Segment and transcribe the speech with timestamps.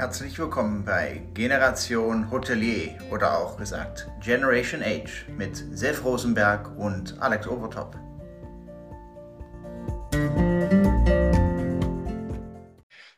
[0.00, 7.46] Herzlich willkommen bei Generation Hotelier oder auch gesagt Generation Age mit Sef Rosenberg und Alex
[7.46, 7.94] Overtop.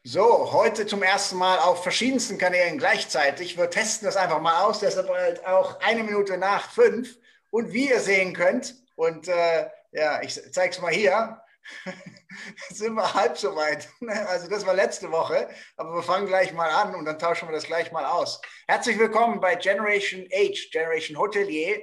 [0.03, 3.57] So, heute zum ersten Mal auf verschiedensten Kanälen gleichzeitig.
[3.57, 7.17] Wir testen das einfach mal aus, deshalb halt auch eine Minute nach fünf.
[7.51, 11.42] Und wie ihr sehen könnt, und äh, ja, ich zeige es mal hier,
[12.71, 13.89] sind wir halb so weit.
[14.27, 17.53] Also das war letzte Woche, aber wir fangen gleich mal an und dann tauschen wir
[17.53, 18.41] das gleich mal aus.
[18.67, 21.83] Herzlich willkommen bei Generation H, Generation Hotelier.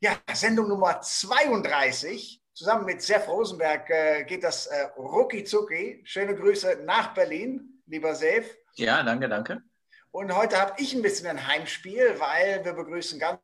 [0.00, 2.42] Ja, Sendung Nummer 32.
[2.52, 6.02] Zusammen mit Sef Rosenberg äh, geht das äh, rucki zucki.
[6.04, 8.56] Schöne Grüße nach Berlin, lieber Sef.
[8.74, 9.62] Ja, danke, danke.
[10.10, 13.38] Und heute habe ich ein bisschen ein Heimspiel, weil wir begrüßen ganz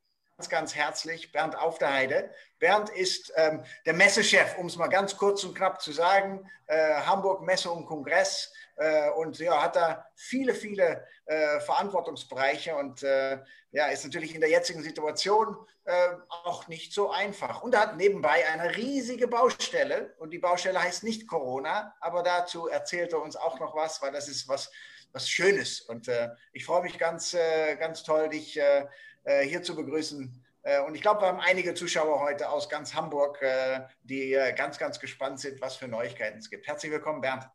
[0.49, 2.31] ganz herzlich Bernd Auf der Heide.
[2.59, 6.95] Bernd ist ähm, der Messechef, um es mal ganz kurz und knapp zu sagen, äh,
[6.95, 13.39] Hamburg Messe und Kongress äh, und ja, hat da viele, viele äh, Verantwortungsbereiche und äh,
[13.73, 16.09] ja, ist natürlich in der jetzigen Situation äh,
[16.45, 17.63] auch nicht so einfach.
[17.63, 22.69] Und er hat nebenbei eine riesige Baustelle und die Baustelle heißt nicht Corona, aber dazu
[22.69, 24.71] erzählt er uns auch noch was, weil das ist was,
[25.13, 27.37] was Schönes und äh, ich freue mich ganz,
[27.79, 28.87] ganz toll, dich äh,
[29.25, 30.43] hier zu begrüßen.
[30.63, 34.79] Äh, und ich glaube, wir haben einige Zuschauer heute aus ganz Hamburg, äh, die ganz,
[34.79, 36.67] ganz gespannt sind, was für Neuigkeiten es gibt.
[36.67, 37.49] Herzlich willkommen, Bernd.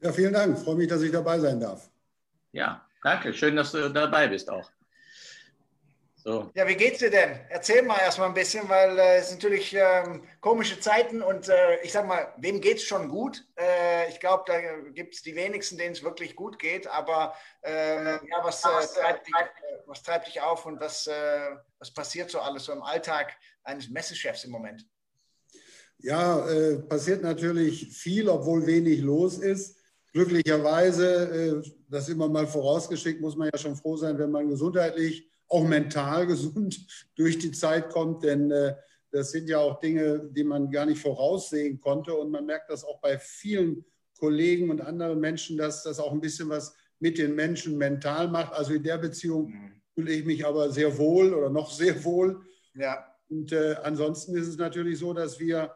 [0.00, 0.56] Ja, vielen Dank.
[0.56, 1.90] Ich freue mich, dass ich dabei sein darf.
[2.52, 3.32] Ja, danke.
[3.32, 4.70] Schön, dass du dabei bist auch.
[6.26, 6.50] So.
[6.54, 7.38] Ja, wie geht's dir denn?
[7.50, 11.82] Erzähl mal erstmal ein bisschen, weil äh, es sind natürlich ähm, komische Zeiten und äh,
[11.82, 13.46] ich sag mal, wem geht's schon gut?
[13.58, 14.54] Äh, ich glaube, da
[14.94, 19.26] gibt es die wenigsten, denen es wirklich gut geht, aber ähm, ja, was, äh, treibt
[19.26, 22.82] dich, äh, was, treibt dich, auf und was, äh, was passiert so alles so im
[22.82, 24.82] Alltag eines Messechefs im Moment?
[25.98, 26.46] Ja,
[26.88, 29.78] passiert natürlich viel, obwohl wenig los ist.
[30.12, 35.66] Glücklicherweise, das immer mal vorausgeschickt, muss man ja schon froh sein, wenn man gesundheitlich auch
[35.66, 38.74] mental gesund durch die Zeit kommt, denn äh,
[39.10, 42.14] das sind ja auch Dinge, die man gar nicht voraussehen konnte.
[42.14, 43.84] Und man merkt das auch bei vielen
[44.18, 48.52] Kollegen und anderen Menschen, dass das auch ein bisschen was mit den Menschen mental macht.
[48.52, 49.72] Also in der Beziehung mhm.
[49.94, 52.40] fühle ich mich aber sehr wohl oder noch sehr wohl.
[52.74, 53.06] Ja.
[53.28, 55.72] Und äh, ansonsten ist es natürlich so, dass wir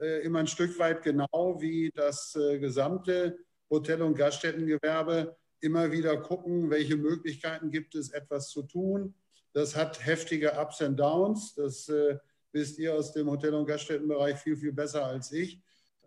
[0.00, 3.38] äh, immer ein Stück weit genau wie das äh, gesamte
[3.70, 9.14] Hotel- und Gaststättengewerbe immer wieder gucken, welche Möglichkeiten gibt es, etwas zu tun.
[9.52, 11.54] Das hat heftige Ups und Downs.
[11.54, 12.18] Das äh,
[12.52, 15.60] wisst ihr aus dem Hotel- und Gaststättenbereich viel, viel besser als ich.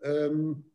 [0.04, 0.66] Ähm,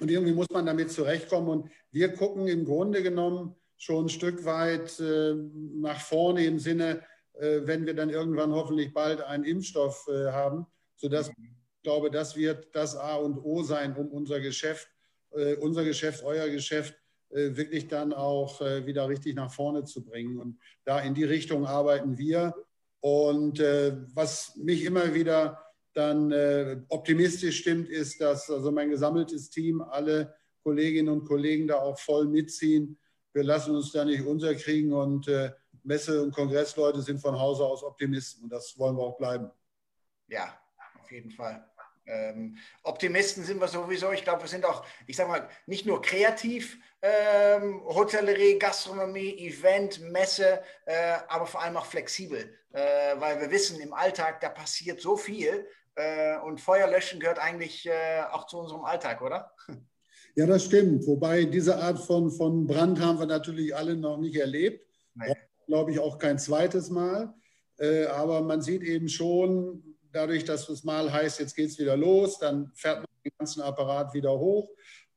[0.00, 1.48] und irgendwie muss man damit zurechtkommen.
[1.48, 7.02] Und wir gucken im Grunde genommen schon ein Stück weit äh, nach vorne im Sinne,
[7.34, 10.66] äh, wenn wir dann irgendwann hoffentlich bald einen Impfstoff äh, haben,
[10.96, 14.88] sodass ich glaube, das wird das A und O sein, um unser Geschäft,
[15.30, 16.97] äh, unser Geschäft, euer Geschäft
[17.30, 20.38] wirklich dann auch äh, wieder richtig nach vorne zu bringen.
[20.38, 22.54] Und da in die Richtung arbeiten wir.
[23.00, 25.62] Und äh, was mich immer wieder
[25.94, 26.32] dann
[26.90, 32.28] optimistisch stimmt, ist, dass also mein gesammeltes Team, alle Kolleginnen und Kollegen da auch voll
[32.28, 32.96] mitziehen.
[33.32, 35.28] Wir lassen uns da nicht unterkriegen und
[35.82, 39.50] Messe- und Kongressleute sind von Hause aus Optimisten und das wollen wir auch bleiben.
[40.28, 40.56] Ja,
[41.00, 41.68] auf jeden Fall.
[42.08, 44.12] Ähm, Optimisten sind wir sowieso.
[44.12, 50.00] Ich glaube, wir sind auch, ich sage mal, nicht nur kreativ, ähm, Hotellerie, Gastronomie, Event,
[50.00, 52.80] Messe, äh, aber vor allem auch flexibel, äh,
[53.18, 55.66] weil wir wissen, im Alltag, da passiert so viel
[55.98, 59.52] äh, und Feuerlöschen gehört eigentlich äh, auch zu unserem Alltag, oder?
[60.34, 61.04] Ja, das stimmt.
[61.06, 64.86] Wobei diese Art von, von Brand haben wir natürlich alle noch nicht erlebt.
[65.14, 65.34] Nee.
[65.66, 67.34] Glaube ich auch kein zweites Mal.
[67.78, 71.96] Äh, aber man sieht eben schon, dadurch, dass es mal heißt, jetzt geht es wieder
[71.96, 74.70] los, dann fährt man den ganzen Apparat wieder hoch.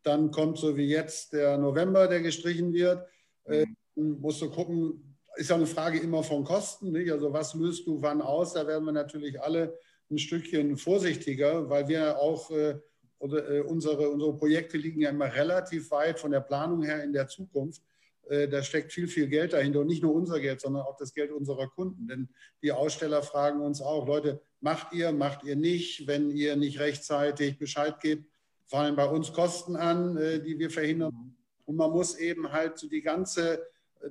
[0.03, 3.07] Dann kommt so wie jetzt der November, der gestrichen wird.
[3.45, 3.65] Äh,
[3.95, 6.91] musst du gucken, ist ja eine Frage immer von Kosten.
[6.91, 7.11] Nicht?
[7.11, 8.53] Also was löst du wann aus?
[8.53, 9.77] Da werden wir natürlich alle
[10.09, 12.79] ein Stückchen vorsichtiger, weil wir auch, äh,
[13.19, 17.13] oder, äh, unsere, unsere Projekte liegen ja immer relativ weit von der Planung her in
[17.13, 17.81] der Zukunft.
[18.27, 21.13] Äh, da steckt viel, viel Geld dahinter und nicht nur unser Geld, sondern auch das
[21.13, 22.07] Geld unserer Kunden.
[22.07, 22.29] Denn
[22.61, 27.57] die Aussteller fragen uns auch, Leute, macht ihr, macht ihr nicht, wenn ihr nicht rechtzeitig
[27.57, 28.25] Bescheid gebt,
[28.67, 31.35] fallen bei uns Kosten an, äh, die wir verhindern.
[31.65, 33.61] Und man muss eben halt so die ganze,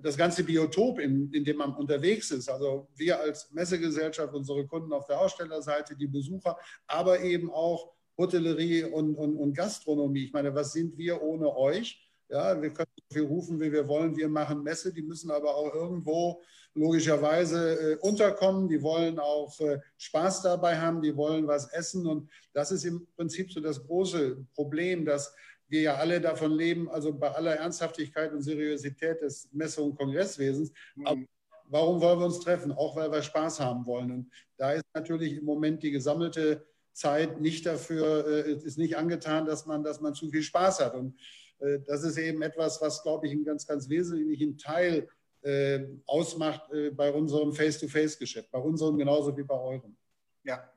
[0.03, 4.93] das ganze Biotop, in, in dem man unterwegs ist, also wir als Messegesellschaft, unsere Kunden
[4.93, 6.57] auf der Ausstellerseite, die Besucher,
[6.87, 10.25] aber eben auch Hotellerie und, und, und Gastronomie.
[10.25, 12.07] Ich meine, was sind wir ohne euch?
[12.29, 14.17] Ja, wir können so viel rufen, wie wir wollen.
[14.17, 16.43] Wir machen Messe, die müssen aber auch irgendwo
[16.75, 18.69] logischerweise äh, unterkommen.
[18.69, 22.07] Die wollen auch äh, Spaß dabei haben, die wollen was essen.
[22.07, 25.35] Und das ist im Prinzip so das große Problem, dass
[25.69, 30.73] wir ja alle davon leben, also bei aller Ernsthaftigkeit und Seriosität des Messe- und Kongresswesens,
[30.97, 31.29] mhm.
[31.67, 32.73] warum wollen wir uns treffen?
[32.73, 34.11] Auch weil wir Spaß haben wollen.
[34.11, 39.47] Und da ist natürlich im Moment die gesammelte Zeit nicht dafür, äh, ist nicht angetan,
[39.47, 40.95] dass man, dass man zu viel Spaß hat.
[40.95, 41.17] Und
[41.61, 45.09] äh, das ist eben etwas, was, glaube ich, einen ganz, ganz wesentlichen Teil
[45.43, 49.97] äh, ausmacht bei unserem Face-to-Face-Geschäft, bei unserem genauso wie bei eurem.
[50.45, 50.71] Ja,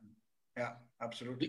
[0.58, 1.44] ja, absolut.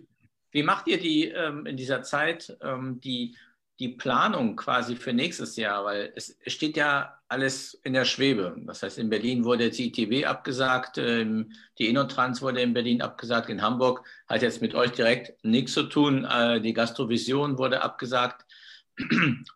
[0.50, 3.36] Wie macht ihr die ähm, in dieser Zeit ähm, die,
[3.80, 5.84] die Planung quasi für nächstes Jahr?
[5.84, 8.56] Weil es, es, steht ja alles in der Schwebe.
[8.64, 13.02] Das heißt, in Berlin wurde jetzt die ITW abgesagt, ähm, die Innotrans wurde in Berlin
[13.02, 16.24] abgesagt, in Hamburg hat jetzt mit euch direkt nichts zu tun.
[16.24, 18.46] Äh, die Gastrovision wurde abgesagt.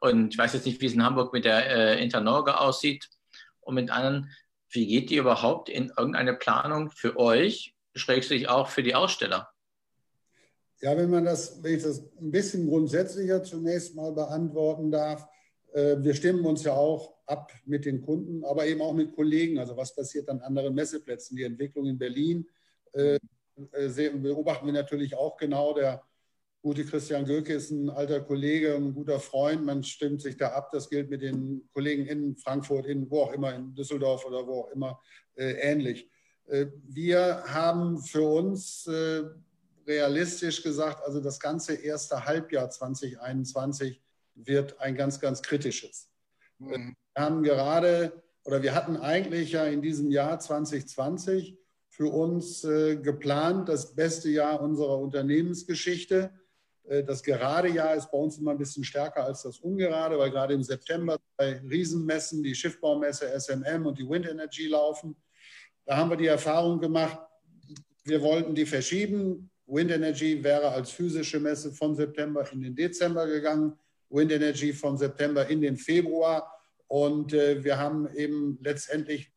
[0.00, 3.08] Und ich weiß jetzt nicht, wie es in Hamburg mit der äh, Internorge aussieht
[3.68, 4.30] und mit anderen.
[4.70, 9.48] Wie geht ihr überhaupt in irgendeine Planung für euch, schrägstrich auch für die Aussteller?
[10.80, 15.26] Ja, wenn man das, wenn ich das ein bisschen grundsätzlicher zunächst mal beantworten darf,
[15.72, 19.58] äh, wir stimmen uns ja auch ab mit den Kunden, aber eben auch mit Kollegen.
[19.58, 21.36] Also was passiert an anderen Messeplätzen?
[21.36, 22.46] Die Entwicklung in Berlin
[22.92, 23.18] äh,
[23.72, 25.74] äh, beobachten wir natürlich auch genau.
[25.74, 26.02] Der
[26.62, 29.64] gute Christian Göke ist ein alter Kollege, ein guter Freund.
[29.64, 30.70] Man stimmt sich da ab.
[30.72, 34.60] Das gilt mit den Kollegen in Frankfurt, in wo auch immer, in Düsseldorf oder wo
[34.62, 35.00] auch immer
[35.36, 36.10] ähnlich.
[36.46, 38.88] Wir haben für uns
[39.86, 44.02] realistisch gesagt, also das ganze erste Halbjahr 2021
[44.34, 46.10] wird ein ganz, ganz kritisches.
[46.58, 46.96] Mhm.
[47.14, 51.58] Wir haben gerade oder wir hatten eigentlich ja in diesem Jahr 2020
[51.90, 56.30] für uns äh, geplant, das beste Jahr unserer Unternehmensgeschichte.
[56.88, 60.30] Äh, das gerade Jahr ist bei uns immer ein bisschen stärker als das ungerade, weil
[60.30, 65.16] gerade im September bei Riesenmessen, die Schiffbaumesse SMM und die Wind Energy laufen.
[65.84, 67.18] Da haben wir die Erfahrung gemacht,
[68.04, 69.50] wir wollten die verschieben.
[69.66, 74.96] Wind Energy wäre als physische Messe von September in den Dezember gegangen, Wind Energy von
[74.96, 76.50] September in den Februar.
[76.86, 79.30] Und äh, wir haben eben letztendlich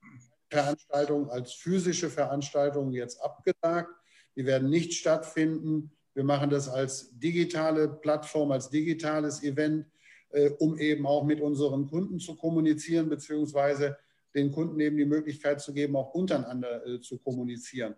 [0.49, 3.89] Veranstaltungen als physische Veranstaltungen jetzt abgesagt.
[4.37, 5.91] Die werden nicht stattfinden.
[6.13, 9.85] Wir machen das als digitale Plattform, als digitales Event,
[10.31, 13.97] äh, um eben auch mit unseren Kunden zu kommunizieren, beziehungsweise
[14.33, 17.95] den Kunden eben die Möglichkeit zu geben, auch untereinander äh, zu kommunizieren.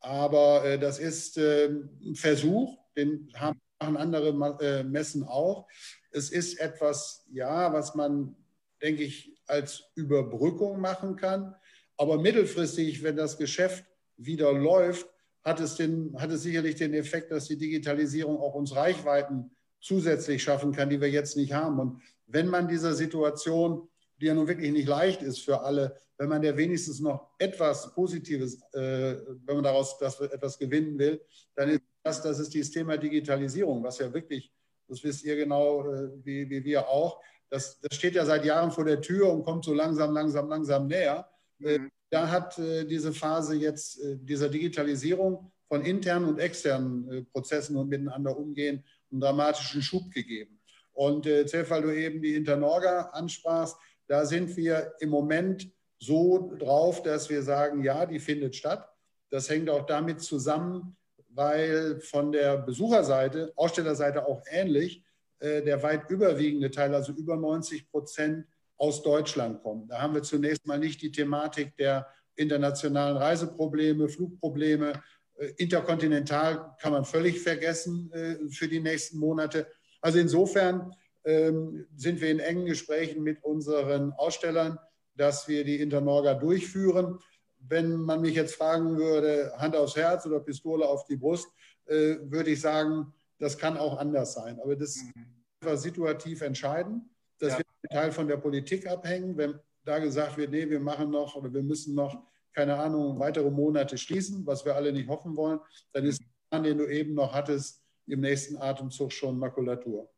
[0.00, 5.68] Aber äh, das ist äh, ein Versuch, den machen andere äh, Messen auch.
[6.10, 8.34] Es ist etwas, ja, was man,
[8.82, 11.54] denke ich, als Überbrückung machen kann.
[11.96, 13.84] Aber mittelfristig, wenn das Geschäft
[14.16, 15.08] wieder läuft,
[15.48, 19.50] hat es, den, hat es sicherlich den Effekt, dass die Digitalisierung auch uns Reichweiten
[19.80, 21.78] zusätzlich schaffen kann, die wir jetzt nicht haben.
[21.80, 23.88] Und wenn man dieser Situation
[24.20, 27.94] die ja nun wirklich nicht leicht ist für alle, wenn man der wenigstens noch etwas
[27.94, 31.20] Positives, äh, wenn man daraus das, etwas gewinnen will,
[31.54, 34.52] dann ist das, das ist dieses Thema Digitalisierung, was ja wirklich,
[34.88, 38.70] das wisst ihr genau äh, wie, wie wir auch, das, das steht ja seit Jahren
[38.70, 41.28] vor der Tür und kommt so langsam, langsam, langsam näher.
[41.60, 41.90] Äh, mhm.
[42.10, 47.76] Da hat äh, diese Phase jetzt äh, dieser Digitalisierung von internen und externen äh, Prozessen
[47.76, 50.60] und miteinander umgehen einen dramatischen Schub gegeben.
[50.92, 53.76] Und äh, Zef, weil du eben die Internorga ansprachst,
[54.06, 58.88] da sind wir im Moment so drauf, dass wir sagen, ja, die findet statt.
[59.30, 60.96] Das hängt auch damit zusammen,
[61.28, 65.04] weil von der Besucherseite, Ausstellerseite auch ähnlich,
[65.40, 68.46] äh, der weit überwiegende Teil, also über 90 Prozent,
[68.78, 69.90] aus Deutschland kommt.
[69.90, 72.06] Da haben wir zunächst mal nicht die Thematik der
[72.36, 75.02] internationalen Reiseprobleme, Flugprobleme.
[75.36, 79.66] Äh, interkontinental kann man völlig vergessen äh, für die nächsten Monate.
[80.00, 80.94] Also insofern
[81.24, 84.78] ähm, sind wir in engen Gesprächen mit unseren Ausstellern,
[85.16, 87.18] dass wir die Internorga durchführen.
[87.58, 91.48] Wenn man mich jetzt fragen würde, Hand aufs Herz oder Pistole auf die Brust,
[91.86, 94.60] äh, würde ich sagen, das kann auch anders sein.
[94.60, 95.26] Aber das mhm.
[95.60, 97.02] war situativ entscheidend.
[97.38, 97.58] Das ja.
[97.58, 99.36] wird ein Teil von der Politik abhängen.
[99.36, 103.50] Wenn da gesagt wird, nee, wir machen noch oder wir müssen noch, keine Ahnung, weitere
[103.50, 105.60] Monate schließen, was wir alle nicht hoffen wollen,
[105.92, 110.10] dann ist der Plan, den du eben noch hattest, im nächsten Atemzug schon Makulatur.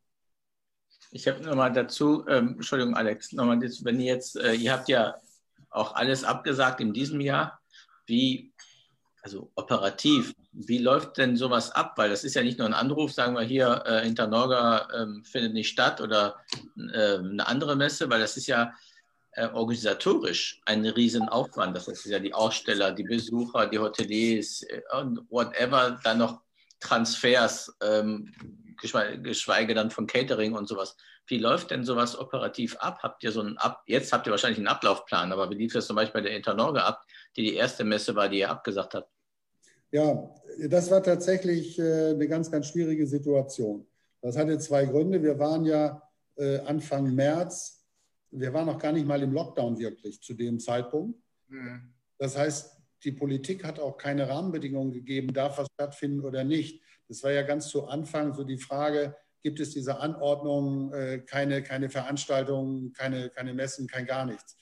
[1.10, 5.16] Ich habe nochmal dazu, ähm, Entschuldigung, Alex, nochmal, wenn ihr jetzt, äh, ihr habt ja
[5.70, 7.60] auch alles abgesagt in diesem Jahr,
[8.06, 8.52] wie,
[9.22, 11.94] also operativ, wie läuft denn sowas ab?
[11.96, 15.52] Weil das ist ja nicht nur ein Anruf, sagen wir hier, äh, Internorga äh, findet
[15.52, 16.36] nicht statt oder
[16.76, 18.72] äh, eine andere Messe, weil das ist ja
[19.32, 21.76] äh, organisatorisch ein Riesenaufwand.
[21.76, 26.40] Das ist ja die Aussteller, die Besucher, die Hoteliers äh, und whatever, dann noch
[26.80, 27.72] Transfers.
[27.82, 28.32] Ähm,
[28.80, 30.96] geschweige, geschweige dann von Catering und sowas.
[31.26, 33.00] Wie läuft denn sowas operativ ab?
[33.02, 33.82] Habt ihr so einen ab?
[33.87, 36.82] Jetzt habt ihr wahrscheinlich einen Ablaufplan, aber wie lief das zum Beispiel bei der Internorge
[36.82, 37.04] ab,
[37.37, 39.10] die die erste Messe war, die ihr abgesagt habt?
[39.92, 40.34] Ja,
[40.68, 43.87] das war tatsächlich äh, eine ganz, ganz schwierige Situation.
[44.20, 45.22] Das hatte zwei Gründe.
[45.22, 46.02] Wir waren ja
[46.37, 47.87] äh, Anfang März,
[48.30, 51.20] wir waren noch gar nicht mal im Lockdown wirklich zu dem Zeitpunkt.
[51.49, 51.94] Mhm.
[52.18, 56.82] Das heißt, die Politik hat auch keine Rahmenbedingungen gegeben, darf was stattfinden oder nicht.
[57.10, 61.60] Das war ja ganz zu Anfang so die Frage, gibt es diese Anordnung, äh, keine,
[61.60, 64.56] keine Veranstaltungen, keine, keine Messen, kein gar nichts.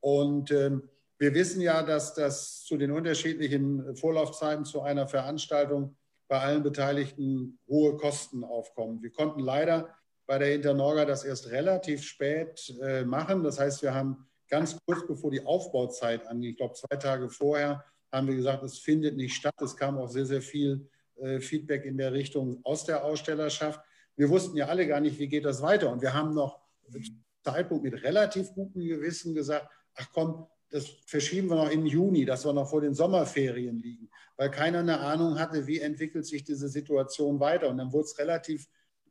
[0.00, 5.96] Und ähm, wir wissen ja, dass das zu den unterschiedlichen Vorlaufzeiten zu einer Veranstaltung
[6.28, 9.02] bei allen Beteiligten hohe Kosten aufkommen.
[9.02, 9.88] Wir konnten leider
[10.26, 13.42] bei der Internorga das erst relativ spät äh, machen.
[13.42, 17.82] Das heißt, wir haben ganz kurz bevor die Aufbauzeit anging, ich glaube zwei Tage vorher,
[18.12, 19.54] haben wir gesagt, es findet nicht statt.
[19.62, 20.86] Es kam auch sehr, sehr viel
[21.16, 23.80] äh, Feedback in der Richtung aus der Ausstellerschaft.
[24.16, 25.90] Wir wussten ja alle gar nicht, wie geht das weiter.
[25.90, 27.02] Und wir haben noch zum
[27.44, 32.44] Zeitpunkt mit relativ gutem Gewissen gesagt, ach komm, das verschieben wir noch im Juni, dass
[32.44, 36.68] wir noch vor den Sommerferien liegen, weil keiner eine Ahnung hatte, wie entwickelt sich diese
[36.68, 37.68] Situation weiter.
[37.68, 38.66] Und dann wurde es relativ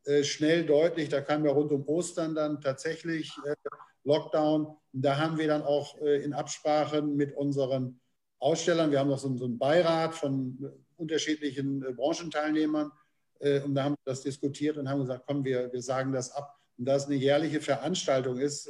[0.06, 3.56] äh, schnell deutlich, da kam ja rund um Ostern dann tatsächlich äh,
[4.04, 4.66] Lockdown.
[4.66, 8.00] Und da haben wir dann auch äh, in Absprache mit unseren
[8.40, 12.92] Ausstellern, wir haben noch so, so einen Beirat von unterschiedlichen äh, Branchenteilnehmern,
[13.40, 16.32] äh, und da haben wir das diskutiert und haben gesagt, komm, wir, wir sagen das
[16.32, 16.58] ab.
[16.78, 18.70] Und da es eine jährliche Veranstaltung ist,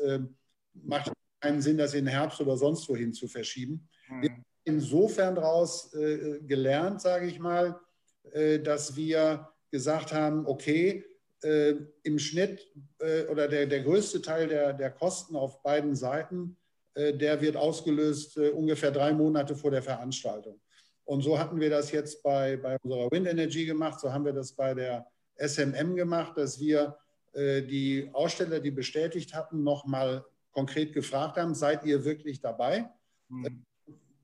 [0.74, 3.90] macht keinen Sinn, das in den Herbst oder sonst wohin zu verschieben.
[4.08, 4.22] Mhm.
[4.22, 7.80] Wir haben insofern daraus äh, gelernt, sage ich mal,
[8.64, 11.04] dass wir gesagt haben, okay,
[11.46, 12.68] äh, im Schnitt
[13.00, 16.58] äh, oder der, der größte Teil der, der Kosten auf beiden Seiten,
[16.96, 20.60] äh, der wird ausgelöst äh, ungefähr drei Monate vor der Veranstaltung.
[21.06, 24.34] Und so hatten wir das jetzt bei, bei unserer Wind Energy gemacht, so haben wir
[24.34, 25.08] das bei der
[25.38, 26.98] SMM gemacht, dass wir
[27.38, 32.90] die Aussteller, die bestätigt hatten, nochmal konkret gefragt haben, seid ihr wirklich dabei?
[33.28, 33.66] Mhm.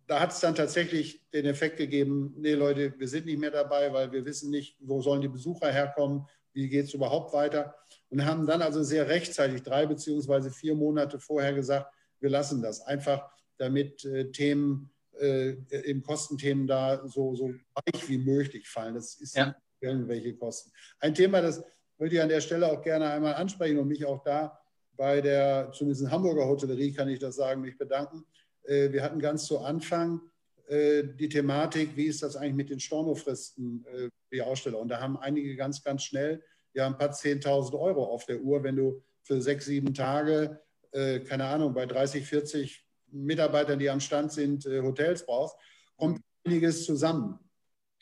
[0.08, 3.94] Da hat es dann tatsächlich den Effekt gegeben, nee Leute, wir sind nicht mehr dabei,
[3.94, 7.76] weil wir wissen nicht, wo sollen die Besucher herkommen, wie geht es überhaupt weiter.
[8.10, 12.82] Und haben dann also sehr rechtzeitig, drei beziehungsweise vier Monate vorher gesagt, wir lassen das.
[12.82, 14.90] Einfach damit äh, Themen,
[15.22, 18.96] äh, eben Kostenthemen da so, so weich wie möglich fallen.
[18.96, 19.56] Das ist ja.
[19.80, 20.72] irgendwelche Kosten.
[21.00, 21.64] Ein Thema, das
[21.98, 24.58] würde ich an der Stelle auch gerne einmal ansprechen und mich auch da
[25.02, 28.26] bei der, zumindest in Hamburger Hotellerie kann ich das sagen, mich bedanken.
[28.64, 30.22] Äh, wir hatten ganz zu Anfang
[30.68, 34.80] äh, die Thematik, wie ist das eigentlich mit den Stornofristen äh, die Aussteller?
[34.80, 38.64] Und da haben einige ganz, ganz schnell ja ein paar 10.000 Euro auf der Uhr,
[38.64, 40.60] wenn du für sechs, sieben Tage,
[40.92, 45.56] keine Ahnung, bei 30, 40 Mitarbeitern, die am Stand sind, Hotels brauchst,
[45.98, 47.40] kommt einiges zusammen.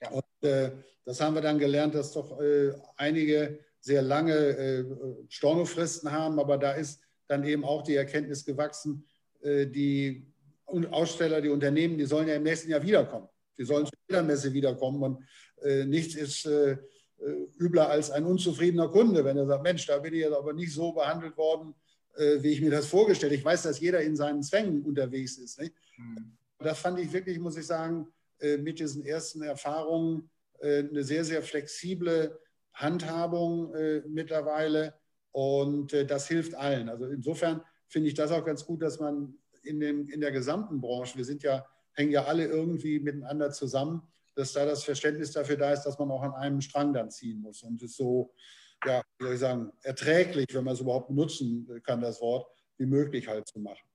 [0.02, 0.12] Ja.
[0.12, 0.24] Und
[1.06, 2.40] das haben wir dann gelernt, dass doch
[2.96, 4.86] einige sehr lange äh,
[5.30, 9.06] Stornofristen haben, aber da ist dann eben auch die Erkenntnis gewachsen,
[9.42, 10.28] äh, die
[10.92, 13.28] Aussteller, die Unternehmen, die sollen ja im nächsten Jahr wiederkommen.
[13.58, 15.24] Die sollen zu jeder Messe wiederkommen und
[15.64, 16.78] äh, nichts ist äh, äh,
[17.58, 20.74] übler als ein unzufriedener Kunde, wenn er sagt, Mensch, da bin ich jetzt aber nicht
[20.74, 21.74] so behandelt worden,
[22.16, 23.34] äh, wie ich mir das vorgestellt.
[23.34, 25.60] Ich weiß, dass jeder in seinen Zwängen unterwegs ist.
[25.60, 26.38] Mhm.
[26.60, 28.08] Das fand ich wirklich, muss ich sagen,
[28.42, 30.30] mit diesen ersten Erfahrungen
[30.62, 32.38] eine sehr, sehr flexible
[32.80, 34.94] Handhabung äh, mittlerweile
[35.32, 36.90] und äh, das hilft allen.
[36.90, 40.80] Also insofern finde ich das auch ganz gut, dass man in, dem, in der gesamten
[40.80, 44.02] Branche, wir sind ja, hängen ja alle irgendwie miteinander zusammen,
[44.36, 47.42] dass da das Verständnis dafür da ist, dass man auch an einem Strang dann ziehen
[47.42, 48.34] muss und es so,
[48.86, 52.86] ja, wie soll ich sagen, erträglich, wenn man es überhaupt benutzen kann, das Wort, wie
[52.86, 53.90] möglich halt zu machen.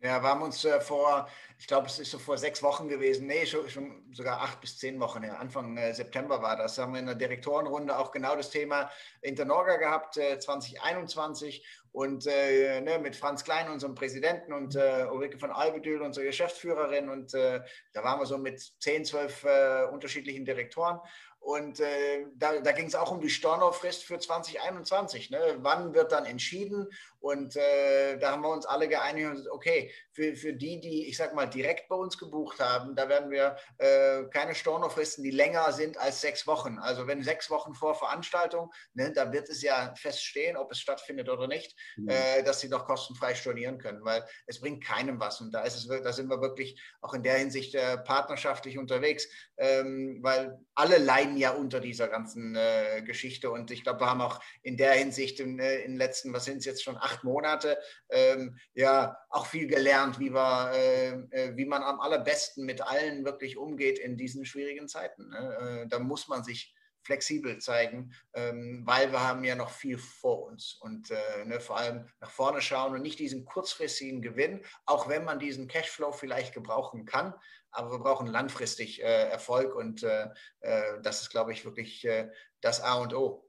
[0.00, 3.26] Ja, wir haben uns äh, vor, ich glaube, es ist so vor sechs Wochen gewesen,
[3.26, 6.92] nee, schon, schon sogar acht bis zehn Wochen, ja, Anfang äh, September war das, haben
[6.92, 8.92] wir in der Direktorenrunde auch genau das Thema
[9.22, 15.50] Internorga gehabt, äh, 2021 und äh, ne, mit Franz Klein, unserem Präsidenten und Ulrike von
[15.50, 17.08] Albedül, unsere Geschäftsführerin.
[17.08, 19.44] Und da waren wir so mit zehn, zwölf
[19.90, 21.00] unterschiedlichen Direktoren
[21.48, 25.30] und äh, da, da ging es auch um die Stornofrist für 2021.
[25.30, 25.56] Ne?
[25.60, 26.86] Wann wird dann entschieden?
[27.20, 31.34] Und äh, da haben wir uns alle geeinigt, okay, für, für die, die, ich sag
[31.34, 35.96] mal, direkt bei uns gebucht haben, da werden wir äh, keine Stornofristen, die länger sind
[35.96, 36.78] als sechs Wochen.
[36.78, 41.30] Also wenn sechs Wochen vor Veranstaltung, ne, da wird es ja feststehen, ob es stattfindet
[41.30, 42.10] oder nicht, mhm.
[42.10, 45.40] Äh, dass sie noch kostenfrei stornieren können, weil es bringt keinem was.
[45.40, 49.26] Und da ist es, da sind wir wirklich auch in der Hinsicht äh, partnerschaftlich unterwegs,
[49.56, 53.50] ähm, weil alle leiden ja unter dieser ganzen äh, Geschichte.
[53.50, 56.64] Und ich glaube, wir haben auch in der Hinsicht in, den letzten, was sind es
[56.64, 57.78] jetzt schon, acht Monate
[58.10, 63.24] ähm, ja auch viel gelernt, wie, wir, äh, äh, wie man am allerbesten mit allen
[63.24, 65.28] wirklich umgeht in diesen schwierigen Zeiten.
[65.28, 65.82] Ne?
[65.84, 66.74] Äh, da muss man sich
[67.08, 71.78] flexibel zeigen, ähm, weil wir haben ja noch viel vor uns und äh, ne, vor
[71.78, 76.52] allem nach vorne schauen und nicht diesen kurzfristigen Gewinn, auch wenn man diesen Cashflow vielleicht
[76.52, 77.32] gebrauchen kann,
[77.70, 80.28] aber wir brauchen langfristig äh, Erfolg und äh,
[80.60, 83.44] äh das ist, glaube ich, wirklich äh, das A und O.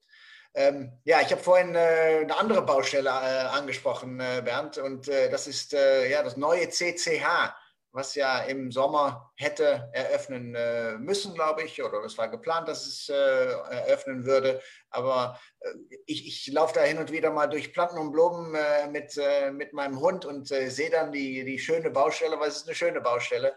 [0.54, 6.24] Ähm, ja, ich habe vorhin äh, eine andere Baustelle angesprochen, Bernd, und das ist ja
[6.24, 7.54] das neue CCH
[7.92, 12.86] was ja im Sommer hätte eröffnen äh, müssen, glaube ich, oder es war geplant, dass
[12.86, 14.62] es äh, eröffnen würde.
[14.90, 15.70] Aber äh,
[16.06, 18.56] ich, ich laufe da hin und wieder mal durch Planten und Blumen
[18.92, 19.20] mit,
[19.54, 23.02] mit meinem Hund und sehe dann die, die schöne Baustelle, weil es ist eine schöne
[23.02, 23.56] Baustelle,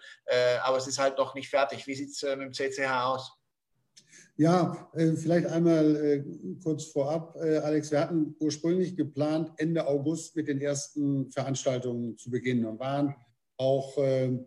[0.62, 1.86] aber es ist halt noch nicht fertig.
[1.86, 3.32] Wie sieht es mit dem CCH aus?
[4.36, 6.24] Ja, vielleicht einmal
[6.62, 7.90] kurz vorab, Alex.
[7.90, 13.14] Wir hatten ursprünglich geplant, Ende August mit den ersten Veranstaltungen zu beginnen und waren
[13.62, 14.38] auch äh,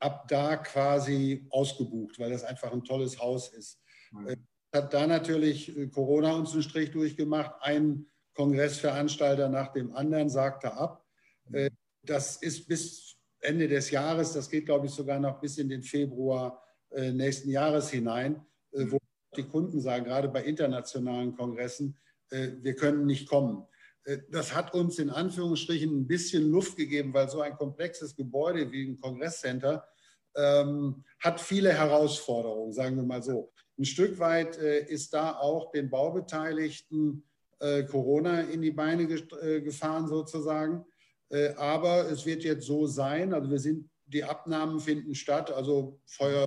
[0.00, 3.80] ab da quasi ausgebucht, weil das einfach ein tolles Haus ist.
[4.12, 4.36] Mhm.
[4.74, 7.54] Hat da natürlich äh, Corona uns einen Strich durchgemacht.
[7.60, 11.04] Ein Kongressveranstalter nach dem anderen sagte ab.
[11.52, 11.70] Äh,
[12.02, 15.82] das ist bis Ende des Jahres, das geht, glaube ich, sogar noch bis in den
[15.82, 18.92] Februar äh, nächsten Jahres hinein, äh, mhm.
[18.92, 18.98] wo
[19.36, 21.98] die Kunden sagen, gerade bei internationalen Kongressen,
[22.30, 23.68] wir können nicht kommen.
[24.06, 28.70] Äh, das hat uns in Anführungsstrichen ein bisschen Luft gegeben, weil so ein komplexes Gebäude
[28.72, 29.86] wie ein Kongresscenter
[30.34, 33.52] ähm, hat viele Herausforderungen, sagen wir mal so.
[33.78, 37.24] Ein Stück weit äh, ist da auch den Baubeteiligten
[37.58, 40.84] äh, Corona in die Beine ge äh, gefahren sozusagen.
[41.30, 46.00] Äh, aber es wird jetzt so sein, also wir sind, die Abnahmen finden statt, also
[46.06, 46.46] Feuer,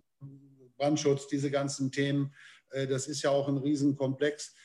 [0.78, 2.34] Brandschutz, diese ganzen Themen,
[2.70, 4.56] äh, das ist ja auch ein Riesenkomplex,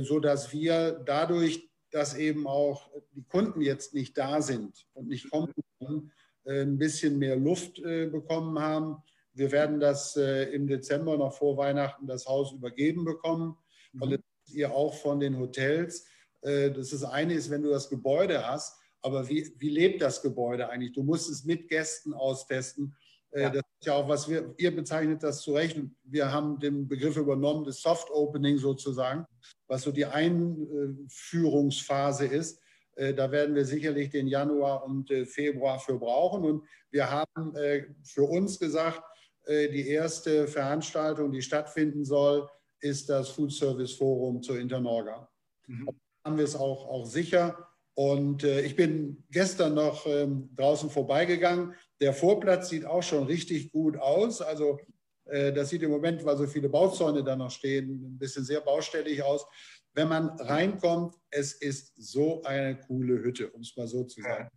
[0.00, 5.30] so dass wir dadurch dass eben auch die Kunden jetzt nicht da sind und nicht
[5.30, 6.12] kommen können,
[6.46, 9.02] äh, ein bisschen mehr Luft äh, bekommen haben.
[9.34, 13.56] Wir werden das äh, im Dezember noch vor Weihnachten das Haus übergeben bekommen.
[13.92, 14.02] Mhm.
[14.02, 14.20] Und das
[14.54, 16.06] ihr auch von den Hotels.
[16.42, 20.68] Das ist eine ist, wenn du das Gebäude hast, aber wie, wie lebt das Gebäude
[20.68, 20.92] eigentlich?
[20.92, 22.94] Du musst es mit Gästen austesten.
[23.36, 23.50] Ja.
[23.50, 25.78] Das ist ja auch, was wir, ihr bezeichnet das zu Recht.
[26.04, 29.26] Wir haben den Begriff übernommen, das Soft Opening sozusagen
[29.68, 32.60] was so die Einführungsphase ist.
[32.94, 36.44] Äh, da werden wir sicherlich den Januar und äh, Februar für brauchen.
[36.44, 39.02] Und wir haben äh, für uns gesagt,
[39.48, 45.28] die erste Veranstaltung, die stattfinden soll, ist das Food Service Forum zur Internorga.
[45.68, 45.86] Mhm.
[45.86, 45.92] Da
[46.24, 47.56] haben wir es auch, auch sicher.
[47.98, 51.74] Und ich bin gestern noch ähm, draußen vorbeigegangen.
[51.98, 54.42] Der Vorplatz sieht auch schon richtig gut aus.
[54.42, 54.78] Also
[55.26, 58.60] äh, das sieht im Moment, weil so viele Bauzäune da noch stehen, ein bisschen sehr
[58.60, 59.46] baustellig aus.
[59.94, 64.50] Wenn man reinkommt, es ist so eine coole Hütte, um es mal so zu sagen.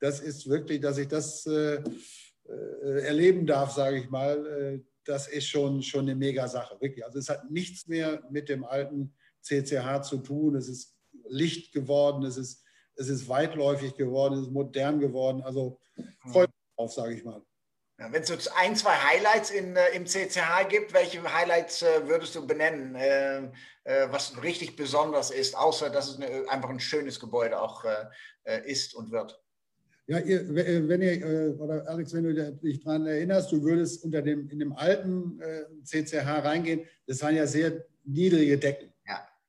[0.00, 1.82] Das ist wirklich, dass ich das äh,
[2.46, 7.04] äh erleben darf, sage ich mal, äh, das ist schon, schon eine mega Sache, wirklich.
[7.04, 10.56] Also es hat nichts mehr mit dem alten CCH zu tun.
[10.56, 10.94] Es ist
[11.28, 12.62] Licht geworden, es ist,
[12.96, 15.42] es ist weitläufig geworden, es ist modern geworden.
[15.42, 15.78] Also
[16.30, 17.42] freut mich drauf, sage ich mal.
[17.98, 22.06] Ja, Wenn es so ein, zwei Highlights in, äh, im CCH gibt, welche Highlights äh,
[22.06, 23.44] würdest du benennen, äh,
[23.84, 28.04] äh, was richtig besonders ist, außer dass es eine, einfach ein schönes Gebäude auch äh,
[28.44, 29.40] äh, ist und wird?
[30.08, 30.46] Ja, ihr,
[30.88, 34.72] wenn ihr, oder Alex, wenn du dich daran erinnerst, du würdest unter dem, in dem
[34.72, 35.40] alten
[35.82, 38.92] CCH reingehen, das waren ja sehr niedrige Decken.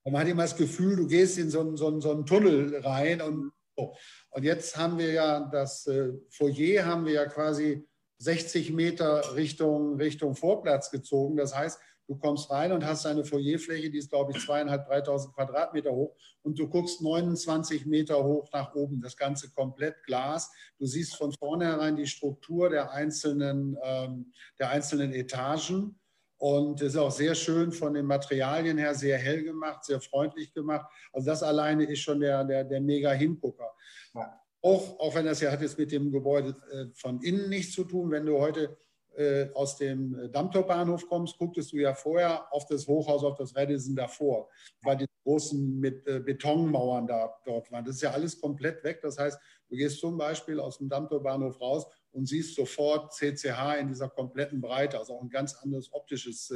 [0.08, 2.24] Und man hat immer das Gefühl, du gehst in so einen, so einen, so einen
[2.24, 3.94] Tunnel rein und so.
[4.30, 5.86] Und jetzt haben wir ja das
[6.30, 11.36] Foyer, haben wir ja quasi 60 Meter Richtung, Richtung Vorplatz gezogen.
[11.36, 15.34] Das heißt, du kommst rein und hast eine Foyerfläche, die ist, glaube ich, zweieinhalb, 3000
[15.34, 19.02] Quadratmeter hoch und du guckst 29 Meter hoch nach oben.
[19.02, 20.50] Das Ganze komplett Glas.
[20.78, 26.00] Du siehst von vornherein die Struktur der einzelnen, ähm, der einzelnen Etagen.
[26.38, 30.54] Und es ist auch sehr schön von den Materialien her, sehr hell gemacht, sehr freundlich
[30.54, 30.86] gemacht.
[31.12, 33.74] Also das alleine ist schon der, der, der mega Hingucker.
[34.14, 37.74] Ja auch, auch wenn das ja hat jetzt mit dem Gebäude äh, von innen nichts
[37.74, 38.76] zu tun, wenn du heute
[39.16, 43.54] äh, aus dem äh, Dammtorbahnhof kommst, gucktest du ja vorher auf das Hochhaus, auf das
[43.54, 44.48] Radisson davor,
[44.82, 47.84] weil die großen mit Betonmauern da dort waren.
[47.84, 49.00] Das ist ja alles komplett weg.
[49.02, 51.86] Das heißt, du gehst zum Beispiel aus dem Dammtorbahnhof raus
[52.18, 56.52] und siehst sofort CCH in dieser kompletten Breite, also auch ein ganz anderes optisches,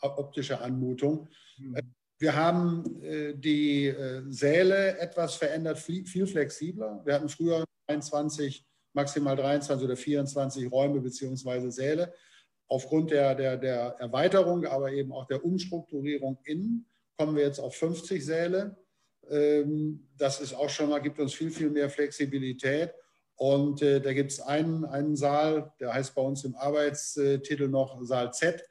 [0.00, 1.28] optische Anmutung.
[1.58, 1.94] Mhm.
[2.18, 7.02] Wir haben äh, die äh, Säle etwas verändert, viel, flexibler.
[7.04, 8.64] Wir hatten früher 23,
[8.94, 11.68] maximal 23 oder 24 Räume bzw.
[11.68, 12.14] Säle.
[12.68, 16.86] Aufgrund der, der, der Erweiterung, aber eben auch der Umstrukturierung innen,
[17.18, 18.76] kommen wir jetzt auf 50 Säle.
[19.28, 22.94] Ähm, das ist auch schon mal, gibt uns viel, viel mehr Flexibilität.
[23.36, 28.02] Und äh, da gibt es einen, einen Saal, der heißt bei uns im Arbeitstitel noch
[28.02, 28.62] Saal Z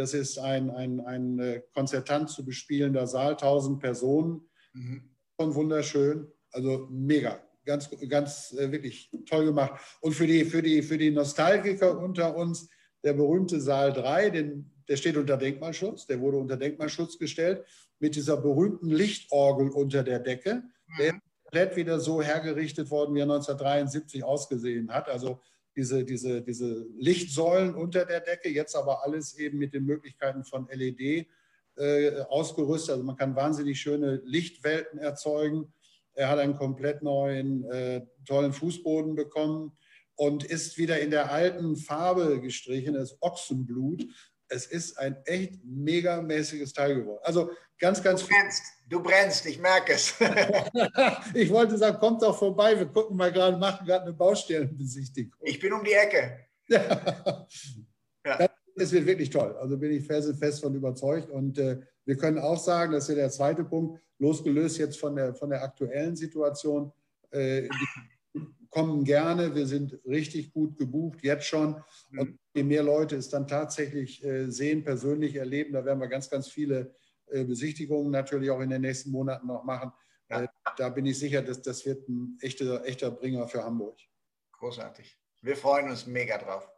[0.00, 4.48] das ist ein, ein, ein äh, konzertant zu bespielender Saal, 1000 Personen.
[4.72, 5.10] Mhm.
[5.38, 9.80] Schon wunderschön, also mega, ganz, ganz äh, wirklich toll gemacht.
[10.00, 12.68] Und für die, für, die, für die Nostalgiker unter uns,
[13.02, 17.64] der berühmte Saal 3, den, der steht unter Denkmalschutz, der wurde unter Denkmalschutz gestellt,
[17.98, 20.62] mit dieser berühmten Lichtorgel unter der Decke.
[20.98, 25.08] Der ist komplett wieder so hergerichtet worden, wie er 1973 ausgesehen hat.
[25.08, 25.40] Also
[25.74, 30.68] diese, diese, diese Lichtsäulen unter der Decke, jetzt aber alles eben mit den Möglichkeiten von
[30.70, 31.26] LED
[31.76, 32.90] äh, ausgerüstet.
[32.90, 35.72] Also man kann wahnsinnig schöne Lichtwelten erzeugen.
[36.14, 39.72] Er hat einen komplett neuen, äh, tollen Fußboden bekommen
[40.14, 44.06] und ist wieder in der alten Farbe gestrichen, das Ochsenblut.
[44.50, 47.20] Es ist ein echt megamäßiges Teil geworden.
[47.22, 50.14] Also ganz, ganz du brennst, du brennst, ich merke es.
[51.34, 55.40] ich wollte sagen, kommt doch vorbei, wir gucken mal gerade, machen gerade eine Baustellenbesichtigung.
[55.42, 56.46] Ich bin um die Ecke.
[56.68, 57.46] ja.
[58.26, 58.48] ja.
[58.76, 59.56] Das wird wirklich toll.
[59.60, 61.30] Also bin ich felsenfest von überzeugt.
[61.30, 65.14] Und äh, wir können auch sagen, das ist ja der zweite Punkt, losgelöst jetzt von
[65.16, 66.92] der, von der aktuellen Situation,
[67.30, 67.68] äh,
[68.70, 71.82] kommen gerne, wir sind richtig gut gebucht, jetzt schon.
[72.16, 72.38] Und mhm.
[72.54, 76.48] je mehr Leute es dann tatsächlich äh, sehen, persönlich erleben, da werden wir ganz, ganz
[76.48, 76.94] viele
[77.26, 79.92] äh, Besichtigungen natürlich auch in den nächsten Monaten noch machen.
[80.30, 80.42] Ja.
[80.42, 83.98] Äh, da bin ich sicher, dass das wird ein echter, echter Bringer für Hamburg.
[84.52, 85.18] Großartig.
[85.42, 86.70] Wir freuen uns mega drauf.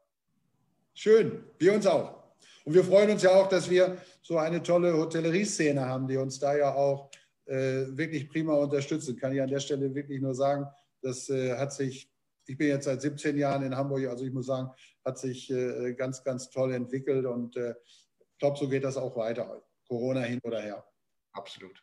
[0.94, 2.22] Schön, wir uns auch.
[2.64, 6.38] Und wir freuen uns ja auch, dass wir so eine tolle Hotellerie-Szene haben, die uns
[6.38, 7.10] da ja auch
[7.46, 9.16] äh, wirklich prima unterstützen.
[9.16, 10.66] Kann ich an der Stelle wirklich nur sagen,
[11.02, 12.10] das äh, hat sich,
[12.46, 14.70] ich bin jetzt seit 17 Jahren in Hamburg, also ich muss sagen,
[15.04, 19.16] hat sich äh, ganz, ganz toll entwickelt und äh, ich glaube, so geht das auch
[19.16, 19.62] weiter.
[19.86, 20.84] Corona hin oder her.
[21.32, 21.82] Absolut.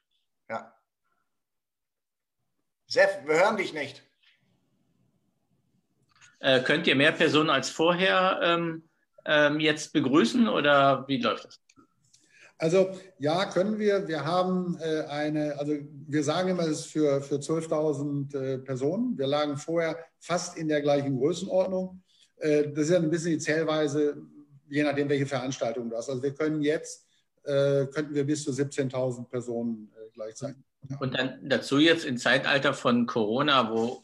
[0.50, 0.74] Ja.
[2.88, 4.04] Sef, wir hören dich nicht.
[6.40, 8.90] Äh, könnt ihr mehr Personen als vorher ähm,
[9.26, 11.62] ähm, jetzt begrüßen oder wie läuft das?
[12.60, 14.06] Also ja, können wir.
[14.08, 15.74] Wir haben äh, eine, also
[16.08, 19.18] wir sagen immer, es ist für, für 12.000 äh, Personen.
[19.18, 22.04] Wir lagen vorher fast in der gleichen Größenordnung.
[22.36, 24.18] Äh, das ist ja ein bisschen die Zählweise,
[24.70, 26.10] je nachdem, welche Veranstaltung du hast.
[26.10, 27.08] Also wir können jetzt,
[27.44, 30.62] äh, könnten wir bis zu 17.000 Personen äh, gleichzeitig.
[30.90, 30.98] Ja.
[30.98, 34.04] Und dann dazu jetzt im Zeitalter von Corona, wo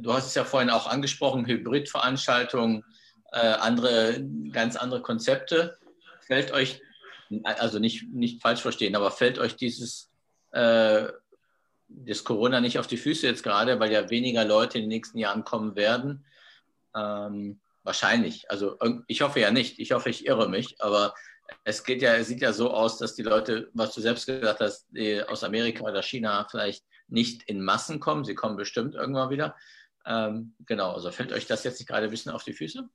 [0.00, 2.84] du hast es ja vorhin auch angesprochen, Hybridveranstaltungen,
[3.32, 5.76] äh, andere, ganz andere Konzepte.
[6.20, 6.80] Fällt euch
[7.44, 10.10] also nicht, nicht falsch verstehen, aber fällt euch dieses
[10.52, 11.08] äh,
[11.88, 15.18] das Corona nicht auf die Füße jetzt gerade, weil ja weniger Leute in den nächsten
[15.18, 16.24] Jahren kommen werden?
[16.94, 18.50] Ähm, wahrscheinlich.
[18.50, 19.78] Also ich hoffe ja nicht.
[19.78, 20.80] Ich hoffe, ich irre mich.
[20.80, 21.14] Aber
[21.64, 24.60] es geht ja, es sieht ja so aus, dass die Leute, was du selbst gesagt
[24.60, 24.86] hast,
[25.28, 28.24] aus Amerika oder China vielleicht nicht in Massen kommen.
[28.24, 29.56] Sie kommen bestimmt irgendwann wieder.
[30.06, 30.92] Ähm, genau.
[30.92, 32.88] Also fällt euch das jetzt nicht gerade ein bisschen auf die Füße?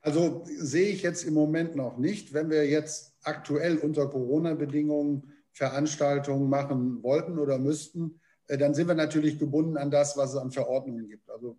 [0.00, 2.32] Also sehe ich jetzt im Moment noch nicht.
[2.32, 8.94] Wenn wir jetzt aktuell unter Corona-Bedingungen Veranstaltungen machen wollten oder müssten, äh, dann sind wir
[8.94, 11.30] natürlich gebunden an das, was es an Verordnungen gibt.
[11.30, 11.56] Also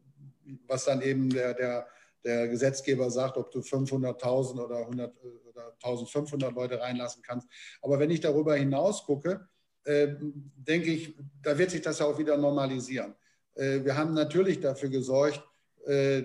[0.67, 1.87] was dann eben der, der,
[2.23, 5.13] der Gesetzgeber sagt, ob du 500.000 oder, 100,
[5.47, 7.47] oder 1.500 Leute reinlassen kannst.
[7.81, 9.47] Aber wenn ich darüber hinaus gucke,
[9.85, 13.15] äh, denke ich, da wird sich das auch wieder normalisieren.
[13.55, 15.43] Äh, wir haben natürlich dafür gesorgt,
[15.85, 16.23] äh,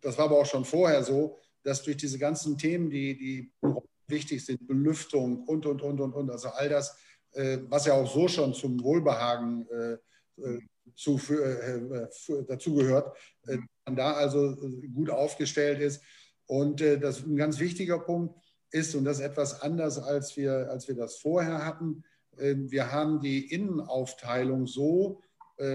[0.00, 3.52] das war aber auch schon vorher so, dass durch diese ganzen Themen, die, die
[4.12, 6.96] wichtig sind, Belüftung und, und, und, und, und, also all das,
[7.32, 10.60] äh, was ja auch so schon zum Wohlbehagen äh, äh
[10.94, 11.18] zu,
[12.46, 14.56] dazugehört, äh, man da also
[14.94, 16.02] gut aufgestellt ist.
[16.46, 18.34] Und das ein ganz wichtiger Punkt
[18.72, 22.04] ist, und das ist etwas anders, als wir, als wir das vorher hatten,
[22.36, 25.22] wir haben die Innenaufteilung so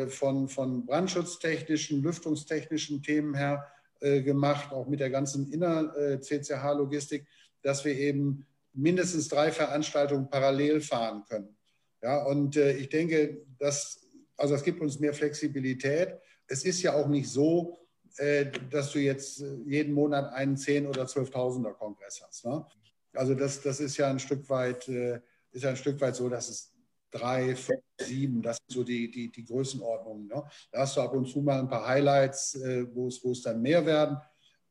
[0.10, 3.66] von, von brandschutztechnischen, lüftungstechnischen Themen her
[4.02, 7.26] gemacht, auch mit der ganzen Inner-CCH-Logistik,
[7.62, 11.56] dass wir eben mindestens drei Veranstaltungen parallel fahren können.
[12.02, 14.02] Ja, und äh, ich denke, dass,
[14.36, 16.16] also es gibt uns mehr Flexibilität.
[16.48, 17.80] Es ist ja auch nicht so,
[18.18, 22.46] äh, dass du jetzt jeden Monat einen 10- oder 12.000er Kongress hast.
[22.46, 22.66] Ne?
[23.14, 26.50] Also das, das ist ja ein Stück weit, ist ja ein Stück weit so, dass
[26.50, 26.78] es
[27.12, 30.28] drei, fünf, sieben, das sind so die, die, die Größenordnungen.
[30.28, 30.44] Ne?
[30.72, 33.62] Da hast du ab und zu mal ein paar Highlights, äh, wo, wo es dann
[33.62, 34.18] mehr werden.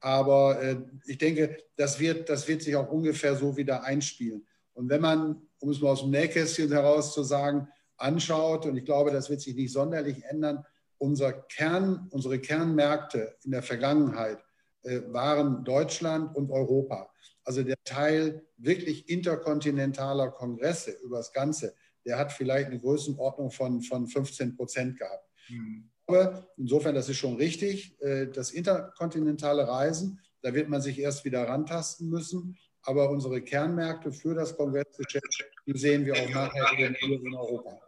[0.00, 4.46] Aber äh, ich denke, das wird, das wird sich auch ungefähr so wieder einspielen.
[4.74, 8.84] Und wenn man, um es mal aus dem Nähkästchen heraus zu sagen, anschaut, und ich
[8.84, 10.64] glaube, das wird sich nicht sonderlich ändern,
[10.98, 14.38] unser Kern, unsere Kernmärkte in der Vergangenheit
[14.82, 17.10] äh, waren Deutschland und Europa.
[17.44, 23.82] Also der Teil wirklich interkontinentaler Kongresse über das Ganze, der hat vielleicht eine Größenordnung von,
[23.82, 25.28] von 15 Prozent gehabt.
[25.48, 25.90] Mhm.
[26.06, 28.00] Aber insofern, das ist schon richtig.
[28.00, 32.56] Äh, das interkontinentale Reisen, da wird man sich erst wieder rantasten müssen.
[32.82, 37.80] Aber unsere Kernmärkte für das Kongressgeschäft, sehen wir auch nachher in Europa.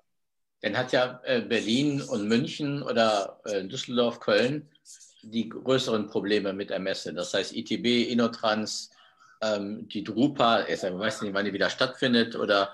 [0.61, 4.68] Dann hat ja äh, Berlin und München oder äh, Düsseldorf, Köln
[5.22, 7.12] die größeren Probleme mit der Messe?
[7.14, 8.90] Das heißt ITB, Innotrans,
[9.40, 12.72] ähm, die Drupa, ich weiß nicht, wann die wieder stattfindet, oder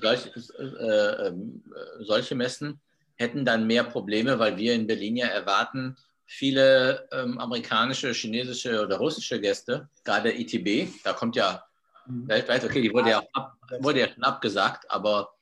[0.00, 2.80] solch, äh, ähm, äh, solche Messen
[3.16, 8.98] hätten dann mehr Probleme, weil wir in Berlin ja erwarten, viele ähm, amerikanische, chinesische oder
[8.98, 11.64] russische Gäste, gerade ITB, da kommt ja
[12.06, 12.28] mhm.
[12.28, 15.34] weltweit, okay, die wurde ja, ab, wurde ja schon abgesagt, aber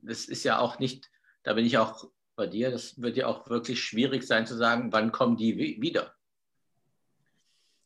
[0.00, 1.10] das ist ja auch nicht,
[1.42, 4.92] da bin ich auch bei dir, das wird ja auch wirklich schwierig sein zu sagen,
[4.92, 6.14] wann kommen die wieder?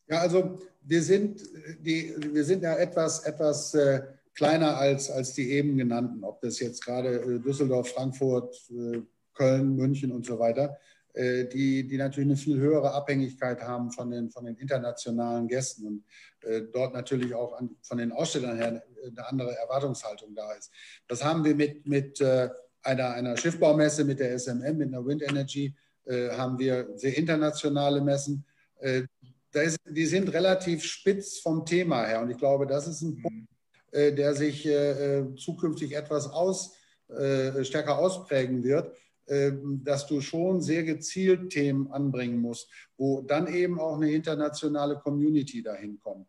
[0.08, 1.40] Ja, also wir sind,
[1.80, 4.02] die, wir sind ja etwas, etwas äh,
[4.34, 9.00] kleiner als, als die eben genannten, ob das jetzt gerade äh, Düsseldorf, Frankfurt, äh,
[9.34, 10.78] Köln, München und so weiter,
[11.14, 15.86] äh, die, die natürlich eine viel höhere Abhängigkeit haben von den, von den internationalen Gästen
[15.86, 16.04] und
[16.72, 20.72] dort natürlich auch an, von den Ausstellern her eine andere Erwartungshaltung da ist.
[21.06, 25.72] Das haben wir mit, mit einer, einer Schiffbaumesse, mit der SMM, mit einer Wind Energy,
[26.04, 28.44] haben wir sehr internationale Messen.
[29.52, 33.48] Ist, die sind relativ spitz vom Thema her und ich glaube, das ist ein Punkt,
[33.92, 34.68] der sich
[35.36, 36.74] zukünftig etwas aus,
[37.62, 43.96] stärker ausprägen wird dass du schon sehr gezielt Themen anbringen musst, wo dann eben auch
[43.96, 46.26] eine internationale Community dahin kommt.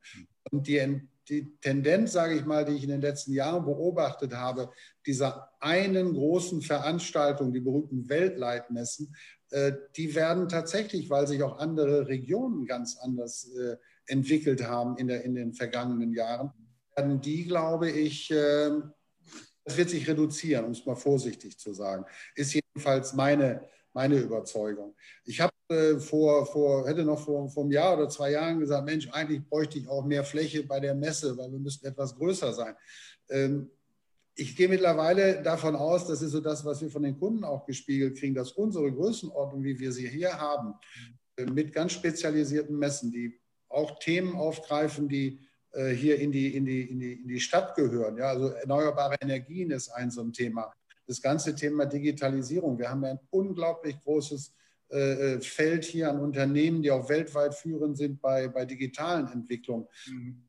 [0.52, 4.70] Und die, die Tendenz, sage ich mal, die ich in den letzten Jahren beobachtet habe,
[5.06, 9.16] dieser einen großen Veranstaltung, die berühmten Weltleitmessen,
[9.52, 13.78] äh, die werden tatsächlich, weil sich auch andere Regionen ganz anders äh,
[14.08, 16.52] entwickelt haben in, der, in den vergangenen Jahren,
[16.96, 18.92] werden die, glaube ich, ähm,
[19.64, 22.06] das wird sich reduzieren, um es mal vorsichtig zu sagen.
[22.36, 24.96] Ist jedenfalls meine, meine Überzeugung.
[25.26, 28.86] Ich habe äh, vor, vor, hätte noch vor, vor einem Jahr oder zwei Jahren gesagt,
[28.86, 32.54] Mensch, eigentlich bräuchte ich auch mehr Fläche bei der Messe, weil wir müssten etwas größer
[32.54, 32.76] sein.
[33.30, 33.70] Ähm,
[34.36, 37.66] ich gehe mittlerweile davon aus, das ist so das, was wir von den Kunden auch
[37.66, 40.74] gespiegelt kriegen, dass unsere Größenordnung, wie wir sie hier haben,
[41.38, 45.40] äh, mit ganz spezialisierten Messen, die auch Themen aufgreifen, die
[45.76, 48.18] hier in die, in, die, in, die, in die Stadt gehören.
[48.18, 50.72] Ja, also erneuerbare Energien ist ein so ein Thema.
[51.08, 52.78] Das ganze Thema Digitalisierung.
[52.78, 54.54] Wir haben ja ein unglaublich großes
[54.94, 59.88] äh, äh, Feld hier an Unternehmen, die auch weltweit führend sind bei, bei digitalen Entwicklungen.
[60.08, 60.44] Mhm.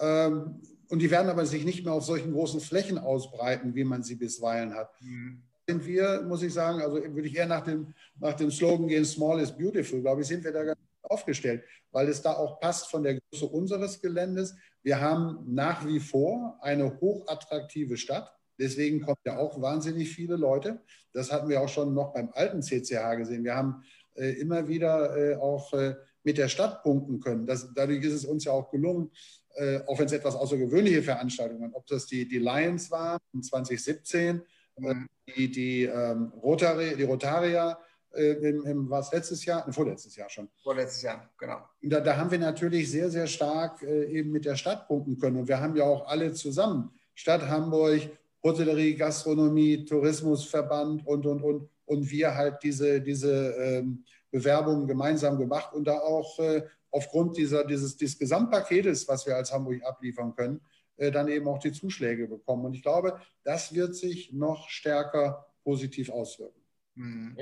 [0.00, 4.02] Ähm, und die werden aber sich nicht mehr auf solchen großen Flächen ausbreiten, wie man
[4.02, 4.90] sie bisweilen hat.
[5.02, 5.42] Mhm.
[5.66, 9.04] Sind wir, muss ich sagen, also würde ich eher nach dem, nach dem Slogan gehen,
[9.04, 10.78] Small is Beautiful, glaube ich, sind wir da ganz
[11.10, 14.54] aufgestellt, weil es da auch passt von der Größe unseres Geländes.
[14.82, 18.32] Wir haben nach wie vor eine hochattraktive Stadt.
[18.58, 20.80] Deswegen kommen ja auch wahnsinnig viele Leute.
[21.12, 23.44] Das hatten wir auch schon noch beim alten CCH gesehen.
[23.44, 23.82] Wir haben
[24.14, 25.94] äh, immer wieder äh, auch äh,
[26.24, 27.46] mit der Stadt punkten können.
[27.46, 29.10] Das, dadurch ist es uns ja auch gelungen,
[29.54, 33.42] äh, auch wenn es etwas außergewöhnliche Veranstaltungen waren, ob das die, die Lions war in
[33.42, 34.42] 2017,
[34.76, 35.06] mhm.
[35.36, 37.78] die, die, ähm, Rotary, die Rotaria
[38.14, 40.48] äh, im, im, was letztes Jahr, ne, vorletztes Jahr schon.
[40.62, 41.60] Vorletztes Jahr, genau.
[41.82, 45.36] Da, da, haben wir natürlich sehr, sehr stark äh, eben mit der Stadt punkten können.
[45.36, 48.02] Und wir haben ja auch alle zusammen, Stadt Hamburg,
[48.42, 55.72] Hotellerie, Gastronomie, Tourismusverband und, und, und, und wir halt diese, diese ähm, Bewerbungen gemeinsam gemacht
[55.74, 60.60] und da auch äh, aufgrund dieser, dieses, dieses Gesamtpaketes, was wir als Hamburg abliefern können,
[60.96, 62.66] äh, dann eben auch die Zuschläge bekommen.
[62.66, 66.60] Und ich glaube, das wird sich noch stärker positiv auswirken.
[66.94, 67.36] Mhm.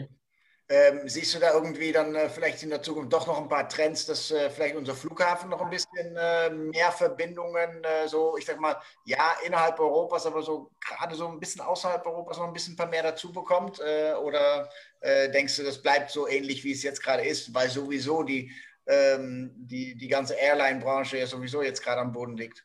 [0.69, 3.69] Ähm, siehst du da irgendwie dann äh, vielleicht in der Zukunft doch noch ein paar
[3.69, 8.47] Trends, dass äh, vielleicht unser Flughafen noch ein bisschen äh, mehr Verbindungen, äh, so ich
[8.47, 12.53] sag mal, ja, innerhalb Europas, aber so gerade so ein bisschen außerhalb Europas noch ein
[12.53, 13.79] bisschen ein paar mehr dazu bekommt?
[13.79, 14.69] Äh, oder
[15.03, 18.51] äh, denkst du, das bleibt so ähnlich, wie es jetzt gerade ist, weil sowieso die,
[18.89, 22.65] ähm, die, die ganze Airline-Branche ja sowieso jetzt gerade am Boden liegt?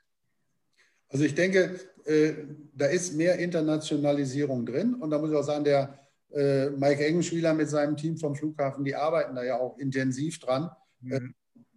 [1.09, 1.79] Also ich denke,
[2.73, 6.00] da ist mehr Internationalisierung drin und da muss ich auch sagen, der
[6.33, 10.69] äh, Mike Engenschwiler mit seinem Team vom Flughafen, die arbeiten da ja auch intensiv dran.
[11.01, 11.11] Mhm.
[11.11, 11.19] Äh,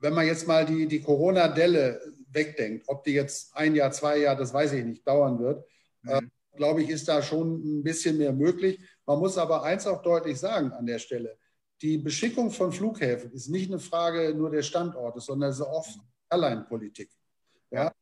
[0.01, 4.39] wenn man jetzt mal die, die Corona-Delle wegdenkt, ob die jetzt ein Jahr, zwei Jahre,
[4.39, 5.65] das weiß ich nicht, dauern wird,
[6.03, 6.11] mhm.
[6.11, 6.21] äh,
[6.57, 8.79] glaube ich, ist da schon ein bisschen mehr möglich.
[9.07, 11.37] Man muss aber eins auch deutlich sagen an der Stelle.
[11.83, 15.99] Die Beschickung von Flughäfen ist nicht eine Frage nur des Standortes, sondern es ist oft
[16.31, 17.11] Airline-Politik.
[17.71, 17.93] Ja,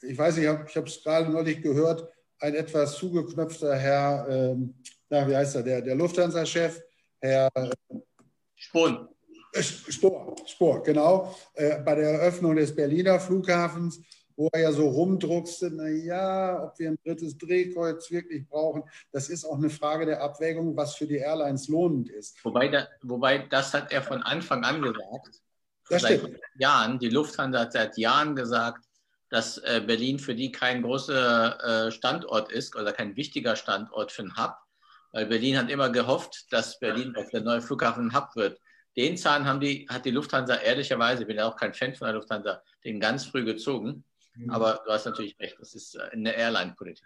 [0.00, 4.74] ich weiß nicht, ich habe es gerade neulich gehört, ein etwas zugeknöpfter Herr ähm,
[5.14, 6.82] na, wie heißt er, der, der Lufthansa-Chef,
[7.20, 7.48] Herr
[8.56, 9.08] Spohn.
[9.52, 14.00] Äh, Spohr, Spohr, genau, äh, bei der Eröffnung des Berliner Flughafens,
[14.36, 19.44] wo er ja so rumdruckste, naja, ob wir ein drittes Drehkreuz wirklich brauchen, das ist
[19.44, 22.44] auch eine Frage der Abwägung, was für die Airlines lohnend ist.
[22.44, 25.40] Wobei, da, wobei das hat er von Anfang an gesagt.
[25.88, 26.40] Das seit stimmt.
[26.58, 28.84] Jahren, die Lufthansa hat seit Jahren gesagt,
[29.30, 34.36] dass äh, Berlin für die kein großer Standort ist oder kein wichtiger Standort für einen
[34.36, 34.63] Hub
[35.14, 38.60] weil Berlin hat immer gehofft, dass Berlin auf der neue Flughafen ein Hub wird.
[38.96, 42.06] den Zahn haben die, hat die Lufthansa ehrlicherweise, ich bin ja auch kein Fan von
[42.06, 44.04] der Lufthansa, den ganz früh gezogen.
[44.34, 44.50] Mhm.
[44.50, 47.04] Aber du hast natürlich recht, das ist eine Airline-Politik.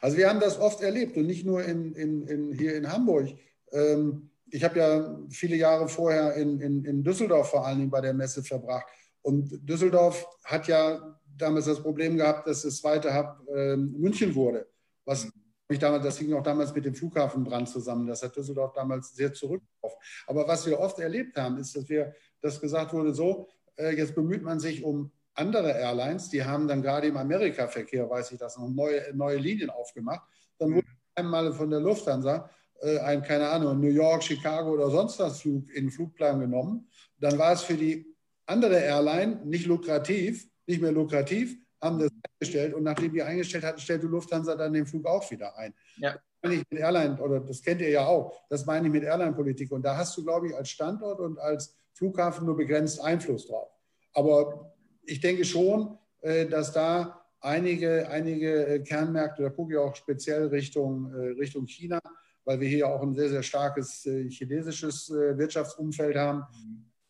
[0.00, 3.30] Also wir haben das oft erlebt und nicht nur in, in, in hier in Hamburg.
[3.72, 8.14] Ähm, ich habe ja viele Jahre vorher in, in, Düsseldorf vor allen Dingen bei der
[8.14, 8.86] Messe verbracht.
[9.22, 14.68] Und Düsseldorf hat ja damals das Problem gehabt, dass das zweite Hub äh, München wurde.
[15.04, 15.28] Was
[15.68, 18.06] ich damals, das hing auch damals mit dem Flughafenbrand zusammen.
[18.06, 19.98] Das hat Düsseldorf damals sehr zurückgeworfen.
[20.26, 24.14] Aber was wir oft erlebt haben, ist, dass wir, dass gesagt wurde, so, äh, jetzt
[24.14, 28.56] bemüht man sich um andere Airlines, die haben dann gerade im Amerika-Verkehr, weiß ich das,
[28.56, 30.22] noch neue, neue Linien aufgemacht.
[30.58, 32.48] Dann wurde einmal von der Lufthansa
[32.80, 36.88] äh, ein, keine Ahnung, New York, Chicago oder sonst was Flug in den Flugplan genommen.
[37.18, 38.06] Dann war es für die
[38.46, 42.10] andere Airline nicht lukrativ, nicht mehr lukrativ, haben das
[42.40, 45.74] eingestellt und nachdem die eingestellt hatten, stellte Lufthansa dann den Flug auch wieder ein.
[45.96, 46.18] Ja.
[46.42, 49.72] Das ich mit Airline, oder das kennt ihr ja auch, das meine ich mit Airline-Politik.
[49.72, 53.70] Und da hast du, glaube ich, als Standort und als Flughafen nur begrenzt Einfluss drauf.
[54.12, 59.94] Aber ich denke schon, äh, dass da einige, einige äh, Kernmärkte, da gucke ich auch
[59.94, 62.00] speziell Richtung, äh, Richtung China,
[62.44, 66.44] weil wir hier auch ein sehr, sehr starkes chinesisches Wirtschaftsumfeld haben,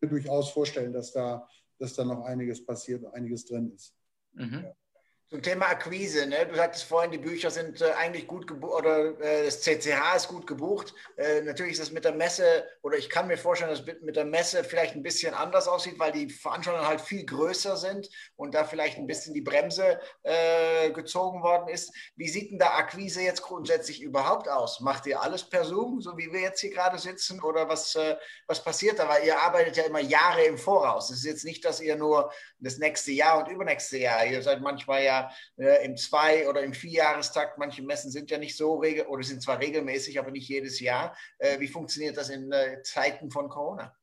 [0.01, 0.09] mhm.
[0.09, 3.93] durchaus vorstellen, dass da, dass da noch einiges passiert und einiges drin ist.
[4.37, 4.63] Mhm.
[4.63, 4.86] Ja.
[5.29, 6.45] Zum Thema Akquise, ne?
[6.45, 10.29] du sagtest vorhin, die Bücher sind äh, eigentlich gut gebucht oder äh, das CCH ist
[10.29, 10.93] gut gebucht.
[11.17, 14.23] Äh, natürlich ist das mit der Messe oder ich kann mir vorstellen, dass mit der
[14.23, 18.63] Messe vielleicht ein bisschen anders aussieht, weil die Veranstaltungen halt viel größer sind und da
[18.63, 21.93] vielleicht ein bisschen die Bremse äh, gezogen worden ist.
[22.15, 24.79] Wie sieht denn da Akquise jetzt grundsätzlich überhaupt aus?
[24.79, 28.15] Macht ihr alles per Zoom, so wie wir jetzt hier gerade sitzen oder was, äh,
[28.47, 29.09] was passiert da?
[29.09, 31.09] Weil ihr arbeitet ja immer Jahre im Voraus.
[31.09, 34.61] Es ist jetzt nicht, dass ihr nur das nächste Jahr und übernächste Jahr, ihr seid
[34.61, 35.16] manchmal ja
[35.57, 37.57] äh, im Zwei- oder im Vierjahrestakt.
[37.57, 41.15] Manche Messen sind ja nicht so regel oder sind zwar regelmäßig, aber nicht jedes Jahr.
[41.39, 43.95] Äh, wie funktioniert das in äh, Zeiten von Corona?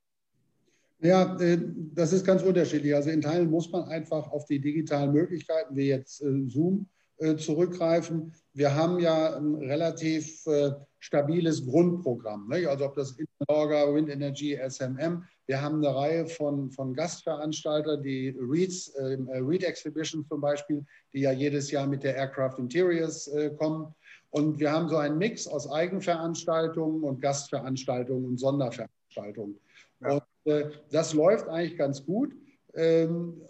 [1.01, 1.59] Ja, äh,
[1.95, 2.95] das ist ganz unterschiedlich.
[2.95, 7.37] Also in Teilen muss man einfach auf die digitalen Möglichkeiten wie jetzt äh, Zoom äh,
[7.37, 8.33] zurückgreifen.
[8.53, 10.47] Wir haben ja ein relativ
[10.99, 12.49] stabiles Grundprogramm.
[12.49, 12.67] Ne?
[12.69, 18.35] Also ob das Internorga, Wind Energy, SMM, wir haben eine Reihe von, von Gastveranstaltern, die
[18.39, 23.51] REITs, äh, REIT Exhibition zum Beispiel, die ja jedes Jahr mit der Aircraft Interiors äh,
[23.51, 23.95] kommen.
[24.31, 29.59] Und wir haben so einen Mix aus Eigenveranstaltungen und Gastveranstaltungen und Sonderveranstaltungen.
[30.01, 30.15] Ja.
[30.15, 32.35] Und äh, das läuft eigentlich ganz gut
[32.75, 33.43] ähm,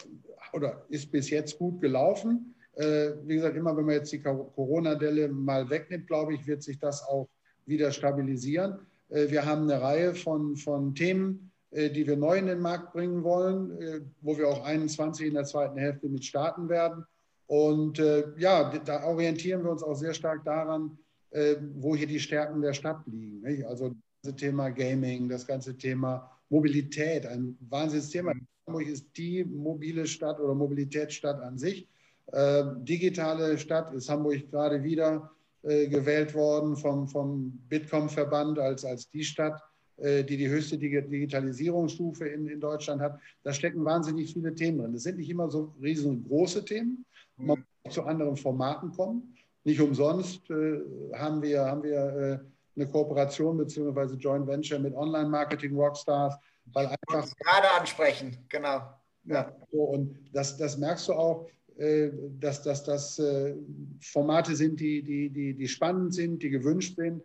[0.52, 2.54] oder ist bis jetzt gut gelaufen.
[2.74, 6.78] Äh, wie gesagt, immer wenn man jetzt die Corona-Delle mal wegnimmt, glaube ich, wird sich
[6.78, 7.28] das auch
[7.66, 8.80] wieder stabilisieren.
[9.10, 13.24] Äh, wir haben eine Reihe von, von Themen, die wir neu in den Markt bringen
[13.24, 17.04] wollen, äh, wo wir auch 21 in der zweiten Hälfte mit starten werden.
[17.46, 20.98] Und äh, ja, da orientieren wir uns auch sehr stark daran,
[21.74, 23.64] wo hier die Stärken der Stadt liegen.
[23.66, 28.34] Also das Thema Gaming, das ganze Thema Mobilität, ein wahnsinniges Thema.
[28.68, 31.88] Hamburg ist die mobile Stadt oder Mobilitätsstadt an sich.
[32.84, 35.32] digitale Stadt ist Hamburg gerade wieder
[35.64, 42.48] gewählt worden vom, vom Bitkom-Verband als, als die Stadt, äh, die die höchste Digitalisierungsstufe in,
[42.48, 43.20] in Deutschland hat.
[43.44, 44.92] Da stecken wahnsinnig viele Themen drin.
[44.92, 47.04] Das sind nicht immer so riesengroße Themen.
[47.36, 49.34] Man muss zu anderen Formaten kommen.
[49.64, 50.80] Nicht umsonst äh,
[51.14, 52.38] haben wir, haben wir äh,
[52.76, 54.14] eine Kooperation bzw.
[54.16, 56.34] Joint Venture mit Online-Marketing Rockstars,
[56.72, 57.34] weil einfach.
[57.36, 58.82] Gerade ansprechen, genau.
[59.24, 63.54] Ja, so, und das, das merkst du auch, äh, dass das äh,
[64.00, 67.22] Formate sind, die, die, die, die spannend sind, die gewünscht sind.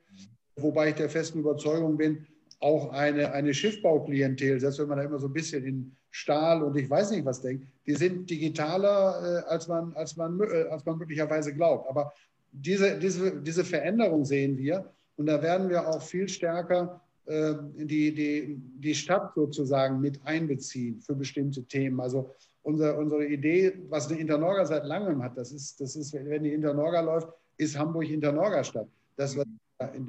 [0.56, 2.26] Wobei ich der festen Überzeugung bin,
[2.60, 6.76] auch eine, eine Schiffbauklientel, selbst wenn man da immer so ein bisschen in Stahl und
[6.76, 10.86] ich weiß nicht was denkt, die sind digitaler, äh, als, man, als, man, äh, als
[10.86, 11.88] man möglicherweise glaubt.
[11.90, 12.12] Aber
[12.52, 18.14] diese, diese, diese Veränderung sehen wir und da werden wir auch viel stärker äh, die,
[18.14, 22.00] die, die Stadt sozusagen mit einbeziehen für bestimmte Themen.
[22.00, 26.44] Also unser, unsere Idee, was eine Internorga seit langem hat, das ist, das ist, wenn
[26.44, 28.88] die Internorga läuft, ist Hamburg Internorga-Stadt.
[29.16, 29.46] Das, was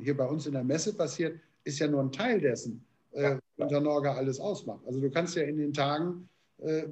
[0.02, 3.81] hier bei uns in der Messe passiert, ist ja nur ein Teil dessen, äh, unter
[3.81, 4.81] Norga alles ausmacht.
[4.87, 6.85] Also du kannst ja in den Tagen, äh,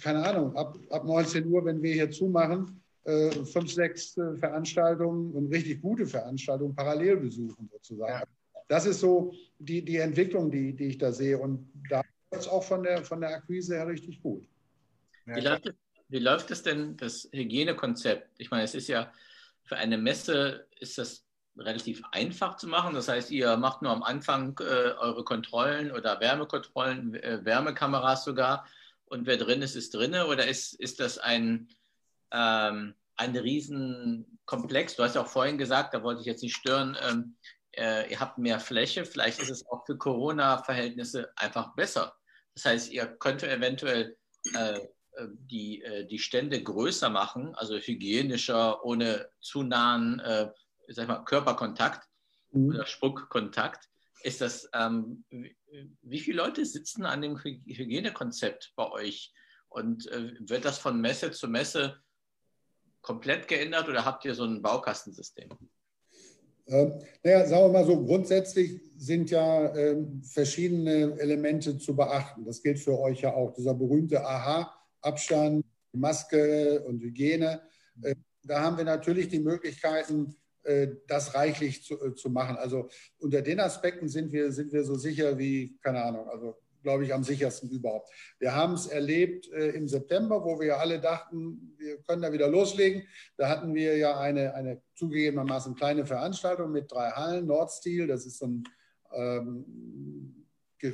[0.00, 5.32] keine Ahnung, ab, ab 19 Uhr, wenn wir hier zumachen, äh, fünf, sechs äh, Veranstaltungen
[5.32, 8.12] und richtig gute Veranstaltungen parallel besuchen sozusagen.
[8.12, 8.24] Ja.
[8.68, 11.38] Das ist so die, die Entwicklung, die, die ich da sehe.
[11.38, 14.46] Und da ist es auch von der, von der Akquise her richtig gut.
[15.26, 15.74] Wie läuft,
[16.08, 18.28] wie läuft es denn, das Hygienekonzept?
[18.38, 19.12] Ich meine, es ist ja
[19.64, 21.24] für eine Messe ist das
[21.56, 22.94] relativ einfach zu machen.
[22.94, 28.66] Das heißt, ihr macht nur am Anfang äh, eure Kontrollen oder Wärmekontrollen, äh, Wärmekameras sogar.
[29.04, 30.14] Und wer drin ist, ist drin.
[30.14, 31.68] Oder ist, ist das ein,
[32.30, 34.96] ähm, ein Riesenkomplex?
[34.96, 37.36] Du hast ja auch vorhin gesagt, da wollte ich jetzt nicht stören, ähm,
[37.76, 42.14] äh, ihr habt mehr Fläche, vielleicht ist es auch für Corona-Verhältnisse einfach besser.
[42.54, 44.16] Das heißt, ihr könnt eventuell
[44.54, 50.20] äh, äh die, äh, die Stände größer machen, also hygienischer, ohne zu nahen
[50.88, 52.08] sag mal, Körperkontakt
[52.50, 52.68] mhm.
[52.68, 53.88] oder Spuckkontakt.
[54.22, 55.24] Ist das, ähm,
[56.02, 59.32] wie viele Leute sitzen an dem Hygienekonzept bei euch?
[59.68, 62.00] Und äh, wird das von Messe zu Messe
[63.00, 65.50] komplett geändert oder habt ihr so ein Baukastensystem?
[66.66, 72.44] Ähm, naja, sagen wir mal so, grundsätzlich sind ja ähm, verschiedene Elemente zu beachten.
[72.44, 73.52] Das gilt für euch ja auch.
[73.52, 77.62] Dieser berühmte Aha, Abstand, Maske und Hygiene.
[78.02, 78.14] Äh,
[78.44, 80.36] da haben wir natürlich die Möglichkeiten,
[81.06, 82.56] das reichlich zu, äh, zu machen.
[82.56, 82.88] Also
[83.18, 87.14] unter den Aspekten sind wir, sind wir so sicher wie, keine Ahnung, also glaube ich,
[87.14, 88.10] am sichersten überhaupt.
[88.38, 92.48] Wir haben es erlebt äh, im September, wo wir alle dachten, wir können da wieder
[92.48, 93.06] loslegen.
[93.36, 98.38] Da hatten wir ja eine, eine zugegebenermaßen kleine Veranstaltung mit drei Hallen, Nordstil, das ist
[98.38, 98.64] so ein
[99.14, 100.46] ähm,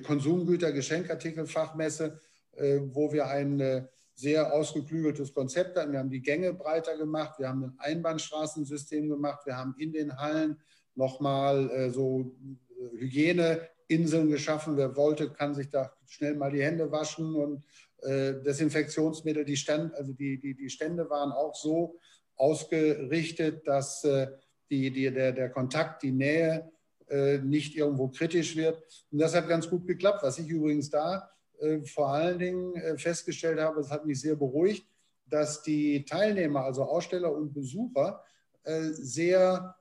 [0.05, 2.21] Konsumgüter, Geschenkartikelfachmesse,
[2.53, 3.87] äh, wo wir ein äh,
[4.19, 5.93] sehr ausgeklügeltes Konzept hatten.
[5.93, 10.17] Wir haben die Gänge breiter gemacht, wir haben ein Einbahnstraßensystem gemacht, wir haben in den
[10.17, 10.61] Hallen
[10.97, 12.35] nochmal äh, so
[12.71, 14.77] äh, Hygiene Inseln geschaffen.
[14.77, 17.63] Wer wollte, kann sich da schnell mal die Hände waschen und
[18.03, 19.45] äh, Desinfektionsmittel.
[19.45, 21.97] Die, Stand, also die, die, die Stände waren auch so
[22.35, 24.27] ausgerichtet, dass äh,
[24.69, 26.69] die, die, der, der Kontakt, die Nähe
[27.09, 28.83] äh, nicht irgendwo kritisch wird.
[29.13, 30.25] Und das hat ganz gut geklappt.
[30.25, 31.31] Was ich übrigens da
[31.61, 34.87] äh, vor allen Dingen äh, festgestellt habe, das hat mich sehr beruhigt,
[35.27, 38.23] dass die Teilnehmer, also Aussteller und Besucher,
[38.65, 39.75] äh, sehr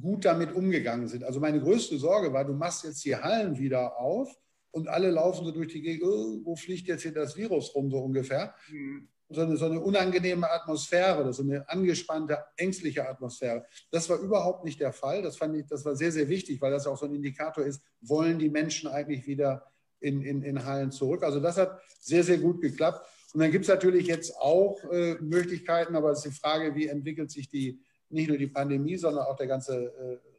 [0.00, 1.24] gut damit umgegangen sind.
[1.24, 4.28] Also meine größte Sorge war, du machst jetzt die Hallen wieder auf
[4.70, 7.90] und alle laufen so durch die Gegend, oh, wo fliegt jetzt hier das Virus rum,
[7.90, 8.54] so ungefähr.
[8.70, 9.08] Mhm.
[9.28, 13.66] So, eine, so eine unangenehme Atmosphäre, so eine angespannte, ängstliche Atmosphäre.
[13.90, 15.20] Das war überhaupt nicht der Fall.
[15.22, 17.82] Das fand ich, das war sehr, sehr wichtig, weil das auch so ein Indikator ist,
[18.00, 19.64] wollen die Menschen eigentlich wieder
[20.00, 21.22] in, in, in Hallen zurück.
[21.22, 23.06] Also das hat sehr, sehr gut geklappt.
[23.32, 26.86] Und dann gibt es natürlich jetzt auch äh, Möglichkeiten, aber es ist die Frage, wie
[26.86, 29.92] entwickelt sich die, nicht nur die Pandemie, sondern auch der ganze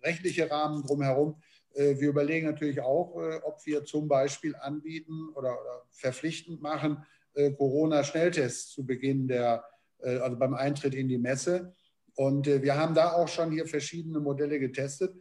[0.03, 1.39] äh, rechtliche Rahmen drumherum.
[1.73, 7.05] Äh, wir überlegen natürlich auch, äh, ob wir zum Beispiel anbieten oder, oder verpflichtend machen,
[7.33, 9.63] äh, Corona-Schnelltests zu Beginn der,
[9.99, 11.75] äh, also beim Eintritt in die Messe.
[12.15, 15.13] Und wir haben da auch schon hier verschiedene Modelle getestet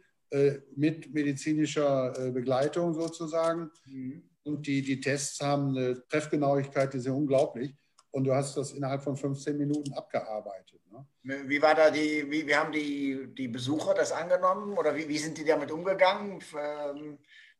[0.75, 3.71] mit medizinischer Begleitung sozusagen.
[3.85, 4.23] Mhm.
[4.43, 7.75] Und die, die Tests haben eine Treffgenauigkeit, die ist ja unglaublich.
[8.11, 10.77] Und du hast das innerhalb von 15 Minuten abgearbeitet.
[11.23, 15.17] Wie war da die, wie, wie haben die, die Besucher das angenommen oder wie, wie
[15.17, 16.41] sind die damit umgegangen?
[16.57, 17.17] Ähm,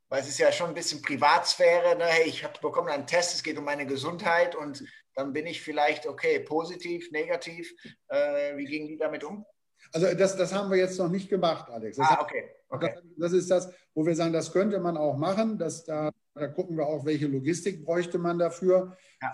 [0.10, 1.98] weil es ist ja schon ein bisschen Privatsphäre.
[1.98, 2.06] Ne?
[2.06, 4.84] Hey, ich habe bekommen einen Test, es geht um meine Gesundheit und
[5.16, 7.74] dann bin ich vielleicht, okay, positiv, negativ.
[8.08, 9.46] Äh, wie gingen die damit um?
[9.94, 11.98] Also das, das haben wir jetzt noch nicht gemacht, Alex.
[11.98, 12.44] Das ah, okay.
[12.70, 12.94] okay.
[13.18, 15.58] Das, das, ist das, wo wir sagen, das könnte man auch machen.
[15.58, 18.96] Das, da, da gucken wir auch, welche Logistik bräuchte man dafür.
[19.22, 19.34] Ja.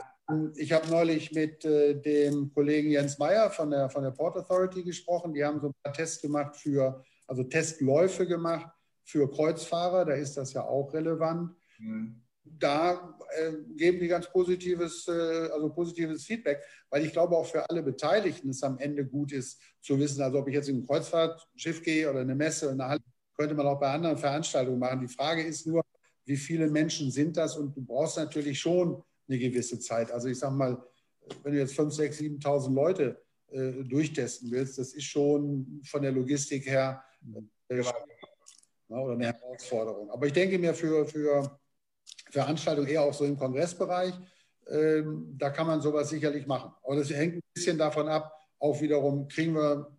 [0.56, 4.84] Ich habe neulich mit äh, dem Kollegen Jens Meyer von der, von der Port Authority
[4.84, 5.34] gesprochen.
[5.34, 8.72] Die haben so ein paar Tests gemacht für, also Testläufe gemacht
[9.04, 10.06] für Kreuzfahrer.
[10.06, 11.56] Da ist das ja auch relevant.
[11.78, 12.22] Mhm.
[12.46, 17.68] Da äh, geben die ganz positives, äh, also positives Feedback, weil ich glaube auch für
[17.70, 20.88] alle Beteiligten es am Ende gut ist zu wissen, also ob ich jetzt in ein
[20.88, 23.02] Kreuzfahrtschiff gehe oder eine Messe in eine Halle,
[23.36, 25.02] könnte man auch bei anderen Veranstaltungen machen.
[25.02, 25.84] Die Frage ist nur,
[26.26, 27.56] wie viele Menschen sind das?
[27.56, 30.12] Und du brauchst natürlich schon eine gewisse Zeit.
[30.12, 30.84] Also ich sage mal,
[31.44, 33.22] wenn du jetzt 5, 6, 7.000 Leute
[33.52, 37.04] äh, durchtesten willst, das ist schon von der Logistik her
[37.70, 37.84] äh,
[38.90, 40.12] oder eine Herausforderung.
[40.12, 41.60] Aber ich denke mir für, für
[42.32, 44.14] Veranstaltungen eher auch so im Kongressbereich,
[44.68, 45.04] äh,
[45.38, 46.72] da kann man sowas sicherlich machen.
[46.84, 49.92] Aber das hängt ein bisschen davon ab, auch wiederum kriegen wir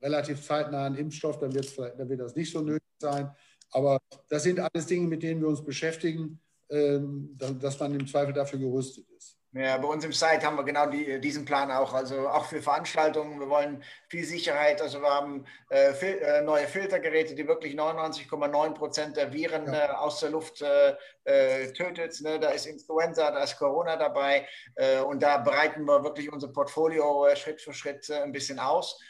[0.00, 3.30] relativ zeitnah einen Impfstoff, dann, dann wird das nicht so nötig sein.
[3.70, 6.40] Aber das sind alles Dinge, mit denen wir uns beschäftigen.
[6.70, 9.37] Ähm, dass man im Zweifel dafür gerüstet ist.
[9.52, 12.60] Ja, bei uns im Site haben wir genau die, diesen Plan auch, also auch für
[12.60, 13.40] Veranstaltungen.
[13.40, 18.74] Wir wollen viel Sicherheit, also wir haben äh, fil äh, neue Filtergeräte, die wirklich 99,9
[18.74, 19.86] Prozent der Viren ja.
[19.86, 20.94] äh, aus der Luft äh,
[21.24, 22.20] äh, tötet.
[22.20, 22.38] Ne?
[22.38, 27.26] Da ist Influenza, da ist Corona dabei äh, und da bereiten wir wirklich unser Portfolio
[27.34, 29.00] Schritt für Schritt ein bisschen aus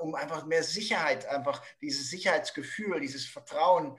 [0.00, 3.96] um einfach mehr Sicherheit, einfach dieses Sicherheitsgefühl, dieses Vertrauen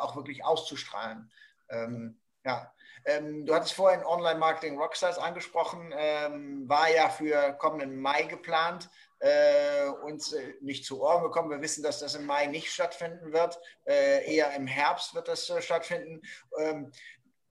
[0.00, 1.30] auch wirklich auszustrahlen.
[1.70, 2.72] Ähm, ja,
[3.04, 8.88] ähm, du hattest vorhin Online-Marketing Rockstars angesprochen, ähm, war ja für kommenden Mai geplant,
[9.18, 11.50] äh, uns äh, nicht zu Ohren gekommen.
[11.50, 15.48] Wir wissen, dass das im Mai nicht stattfinden wird, äh, eher im Herbst wird das
[15.50, 16.22] äh, stattfinden.
[16.58, 16.92] Ähm,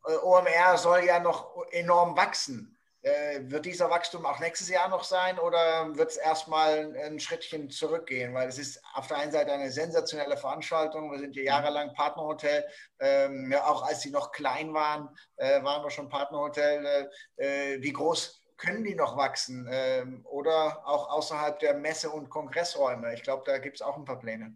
[0.06, 2.78] äh, OMR soll ja noch enorm wachsen.
[3.04, 7.72] Äh, wird dieser Wachstum auch nächstes Jahr noch sein oder wird es erstmal ein Schrittchen
[7.72, 8.34] zurückgehen?
[8.36, 11.12] Weil es ist auf der einen Seite eine sensationelle Veranstaltung.
[11.12, 12.64] Wir sind ja jahrelang Partnerhotel.
[13.00, 17.10] Ähm, ja, auch als sie noch klein waren, äh, waren wir schon Partnerhotel.
[17.38, 19.68] Äh, äh wie groß können die noch wachsen?
[19.72, 23.16] Ähm, oder auch außerhalb der Messe- und Kongressräume?
[23.16, 24.56] Ich glaube, da gibt es auch ein paar Pläne.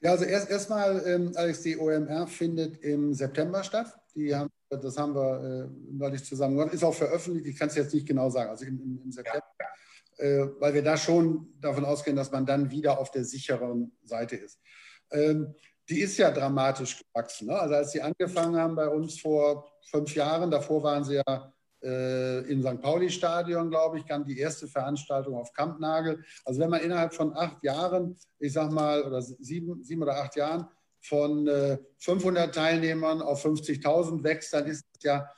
[0.00, 3.99] Ja, also erst erstmal, ähm, Alex, die OMR findet im September statt.
[4.14, 6.72] Die haben das haben wir äh, neulich zusammen gemacht.
[6.72, 7.46] Ist auch veröffentlicht.
[7.46, 8.50] Ich kann es jetzt nicht genau sagen.
[8.50, 9.44] Also im, im, September.
[9.58, 10.24] Ja.
[10.24, 14.36] Äh, weil wir da schon davon ausgehen, dass man dann wieder auf der sicheren Seite
[14.36, 14.60] ist.
[15.10, 15.54] Ähm,
[15.88, 17.48] die ist ja dramatisch gewachsen.
[17.48, 17.58] Ne?
[17.58, 21.52] Also als sie angefangen haben bei uns vor fünf Jahren, davor waren sie ja
[21.82, 22.80] äh, im St.
[22.80, 26.22] Pauli-Stadion, glaube ich, kam die erste Veranstaltung auf Kampnagel.
[26.44, 30.36] Also wenn man innerhalb von acht Jahren, ich sag mal, oder sieben, sieben oder acht
[30.36, 30.68] Jahren
[31.00, 35.28] von 500 äh, Teilnehmern auf 50.000 wächst, dann ist es ja,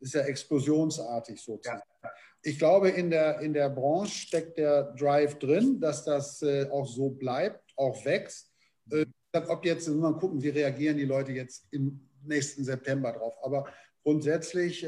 [0.00, 1.82] ist ja explosionsartig sozusagen.
[2.02, 2.10] Ja.
[2.42, 6.86] Ich glaube, in der, in der Branche steckt der Drive drin, dass das äh, auch
[6.86, 8.52] so bleibt, auch wächst.
[8.90, 9.06] Äh,
[9.48, 13.34] ob jetzt, man gucken, wie reagieren die Leute jetzt im nächsten September drauf.
[13.42, 13.66] Aber
[14.02, 14.86] grundsätzlich,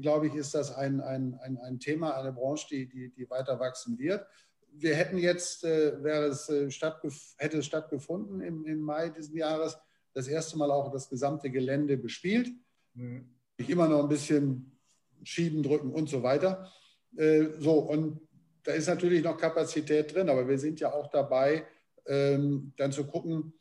[0.00, 3.60] glaube ich, ist das ein, ein, ein, ein Thema, eine Branche, die, die, die weiter
[3.60, 4.26] wachsen wird
[4.74, 9.34] wir hätten jetzt, äh, wäre es äh, stattgef hätte es stattgefunden im, im Mai dieses
[9.34, 9.76] Jahres,
[10.14, 12.48] das erste Mal auch das gesamte Gelände bespielt.
[12.94, 13.34] Mhm.
[13.56, 14.78] Ich immer noch ein bisschen
[15.22, 16.70] schieben, drücken und so weiter.
[17.16, 18.20] Äh, so, und
[18.64, 21.66] da ist natürlich noch Kapazität drin, aber wir sind ja auch dabei,
[22.06, 23.52] ähm, dann zu gucken,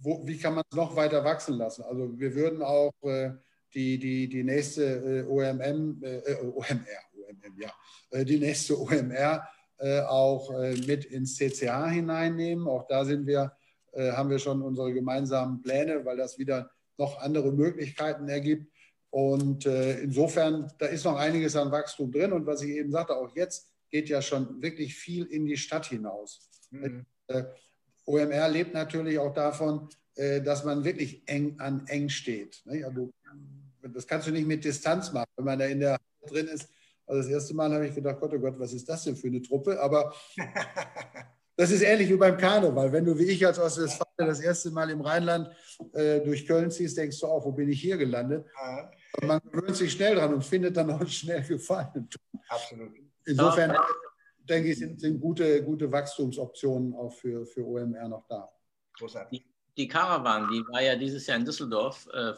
[0.00, 1.82] wo, wie kann man es noch weiter wachsen lassen.
[1.82, 3.32] Also wir würden auch äh,
[3.74, 9.55] die, die, die nächste äh, OMM, äh, OMR, OMM, ja, die nächste OMR äh,
[10.02, 12.66] auch äh, mit ins CCA hineinnehmen.
[12.66, 13.52] Auch da sind wir,
[13.92, 18.72] äh, haben wir schon unsere gemeinsamen Pläne, weil das wieder noch andere Möglichkeiten ergibt.
[19.10, 22.32] Und insofern, da ist noch einiges an Wachstum drin.
[22.32, 25.86] Und was ich eben sagte, auch jetzt geht ja schon wirklich viel in die Stadt
[25.86, 26.50] hinaus.
[26.70, 27.06] Mhm.
[28.04, 32.62] OMR lebt natürlich auch davon, dass man wirklich eng an eng steht.
[32.66, 33.10] Also,
[33.80, 35.30] das kannst du nicht mit Distanz machen.
[35.36, 36.68] Wenn man da in der drin ist,
[37.06, 39.28] also das erste Mal habe ich gedacht, Gott, oh Gott, was ist das denn für
[39.28, 39.80] eine Truppe?
[39.80, 40.12] Aber
[41.56, 42.92] das ist ähnlich wie beim Karneval.
[42.92, 45.50] Wenn du wie ich als Ostwestfalen das erste Mal im Rheinland
[45.92, 48.46] äh, durch Köln ziehst, denkst du auch, wo bin ich hier gelandet?
[48.60, 48.90] Ja.
[49.26, 52.08] Man gewöhnt sich schnell dran und findet dann auch schnell Gefallen.
[52.48, 52.92] Absolut.
[53.24, 53.86] Insofern ja.
[54.40, 58.52] denke ich, sind, sind gute, gute Wachstumsoptionen auch für, für OMR noch da.
[58.98, 59.46] Großartig.
[59.76, 62.32] Die, Caravan, die war ja dieses Jahr in Düsseldorf, äh,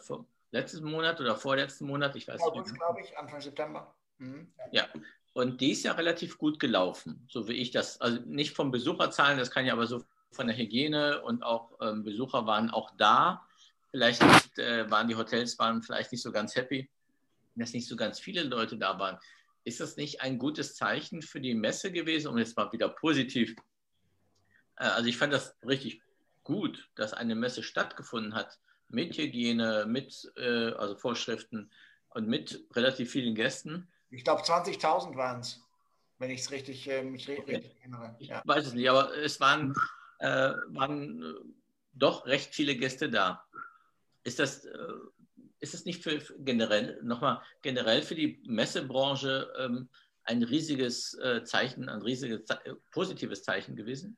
[0.51, 2.79] letzten Monat oder vorletzten Monat, ich weiß August, nicht.
[2.79, 3.95] glaube ich, Anfang September.
[4.19, 4.51] Mhm.
[4.71, 4.87] Ja,
[5.33, 9.37] und die ist ja relativ gut gelaufen, so wie ich das, also nicht vom Besucherzahlen,
[9.37, 13.45] das kann ja aber so von der Hygiene und auch ähm, Besucher waren auch da.
[13.91, 16.89] Vielleicht nicht, äh, waren die Hotels waren vielleicht nicht so ganz happy,
[17.55, 19.17] dass nicht so ganz viele Leute da waren.
[19.63, 23.55] Ist das nicht ein gutes Zeichen für die Messe gewesen, um jetzt mal wieder positiv?
[24.77, 26.01] Äh, also ich fand das richtig
[26.43, 31.71] gut, dass eine Messe stattgefunden hat mit Hygiene, mit äh, also Vorschriften
[32.09, 33.87] und mit relativ vielen Gästen.
[34.11, 35.61] Ich glaube, 20.000 waren es,
[36.17, 38.15] wenn ich es richtig, äh, mich richtig erinnere.
[38.19, 38.41] Ja.
[38.41, 39.73] Ich weiß es nicht, aber es waren,
[40.19, 41.33] äh, waren äh,
[41.93, 43.45] doch recht viele Gäste da.
[44.23, 44.77] Ist das, äh,
[45.59, 49.89] ist das nicht für, für generell, nochmal generell für die Messebranche ähm,
[50.23, 54.17] ein riesiges äh, Zeichen, ein riesiges äh, positives Zeichen gewesen?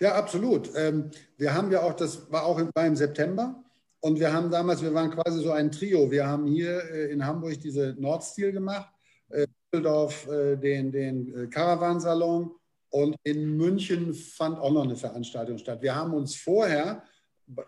[0.00, 0.70] Ja, absolut.
[0.74, 3.62] Ähm, wir haben ja auch, das war auch im, war im September,
[4.06, 6.08] und wir haben damals, wir waren quasi so ein Trio.
[6.08, 8.88] Wir haben hier äh, in Hamburg diese Nordstil gemacht,
[9.30, 12.52] äh, Düsseldorf äh, den, den Caravansalon
[12.90, 15.82] und in München fand auch noch eine Veranstaltung statt.
[15.82, 17.02] Wir haben uns vorher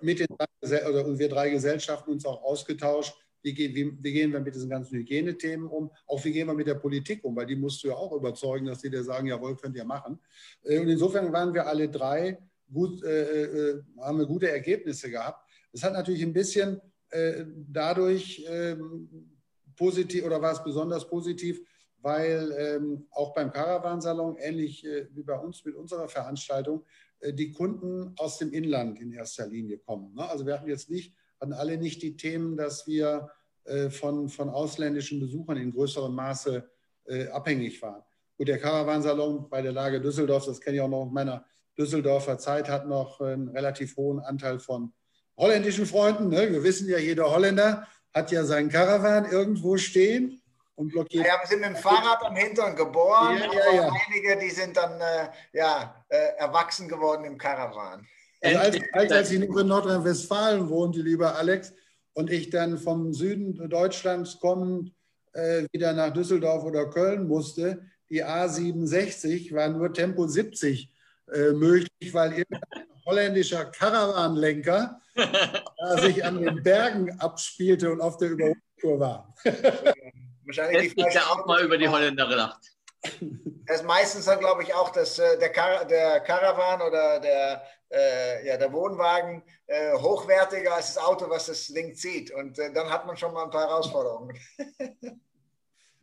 [0.00, 4.54] mit den oder wir drei Gesellschaften uns auch ausgetauscht, wie, wie, wie, gehen wir mit
[4.54, 7.82] diesen ganzen Hygienethemen um, auch wie gehen wir mit der Politik um, weil die musst
[7.82, 10.20] du ja auch überzeugen, dass die dir sagen, jawohl, könnt ihr machen.
[10.62, 12.38] Und insofern waren wir alle drei
[12.72, 15.47] gut, äh, haben wir gute Ergebnisse gehabt.
[15.72, 19.36] Es hat natürlich ein bisschen äh, dadurch ähm,
[19.76, 21.60] positiv oder war es besonders positiv,
[22.00, 26.84] weil ähm, auch beim Caravansalon, ähnlich äh, wie bei uns mit unserer Veranstaltung,
[27.20, 30.14] äh, die Kunden aus dem Inland in erster Linie kommen.
[30.14, 30.28] Ne?
[30.28, 33.30] Also wir hatten jetzt nicht, hatten alle nicht die Themen, dass wir
[33.64, 36.68] äh, von, von ausländischen Besuchern in größerem Maße
[37.04, 38.02] äh, abhängig waren.
[38.36, 41.44] Gut, der Caravansalon bei der Lage Düsseldorf, das kenne ich auch noch aus meiner
[41.76, 44.92] Düsseldorfer Zeit, hat noch einen relativ hohen Anteil von
[45.38, 46.28] holländischen Freunden.
[46.28, 46.52] Ne?
[46.52, 50.42] Wir wissen ja, jeder Holländer hat ja seinen Caravan irgendwo stehen
[50.74, 51.26] und blockiert.
[51.26, 53.92] Ja, wir sind mit dem Fahrrad am Hintern geboren, ja, ja, ja.
[54.06, 58.06] einige, die sind dann äh, ja, äh, erwachsen geworden im Caravan.
[58.42, 61.72] Also als, als, als ich in Nordrhein-Westfalen wohnte, lieber Alex,
[62.12, 64.92] und ich dann vom Süden Deutschlands kommend
[65.34, 67.82] äh, wieder nach Düsseldorf oder Köln musste.
[68.10, 70.90] Die A67 war nur Tempo 70
[71.32, 75.00] äh, möglich, weil irgendein holländischer Karawanlenker
[75.96, 79.34] sich an den Bergen abspielte und auf der Überholtour war.
[80.44, 82.60] Wahrscheinlich die ja auch mal über die Holländer gedacht.
[83.68, 87.62] Das ist meistens dann, glaube ich, auch, dass äh, der, Kar der Caravan oder der,
[87.92, 92.30] äh, ja, der Wohnwagen äh, hochwertiger als das Auto, was das Ding zieht.
[92.30, 94.34] Und äh, dann hat man schon mal ein paar Herausforderungen.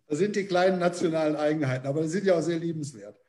[0.08, 3.20] Das sind die kleinen nationalen Eigenheiten, aber die sind ja auch sehr liebenswert.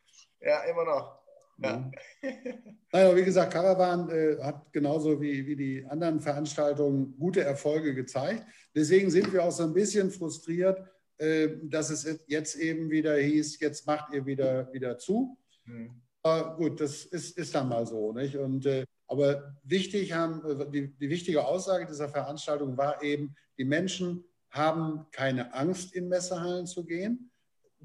[0.41, 1.19] Ja, immer noch.
[1.59, 1.91] Ja.
[2.23, 7.95] Nein, aber wie gesagt, Caravan äh, hat genauso wie, wie die anderen Veranstaltungen gute Erfolge
[7.95, 8.45] gezeigt.
[8.75, 10.79] Deswegen sind wir auch so ein bisschen frustriert,
[11.19, 15.39] äh, dass es jetzt eben wieder hieß, jetzt macht ihr wieder, wieder zu.
[15.65, 16.03] Mhm.
[16.23, 18.13] Aber gut, das ist, ist dann mal so.
[18.13, 18.37] Nicht?
[18.37, 20.43] Und, äh, aber wichtig haben,
[20.73, 26.67] die, die wichtige Aussage dieser Veranstaltung war eben, die Menschen haben keine Angst, in Messehallen
[26.67, 27.31] zu gehen.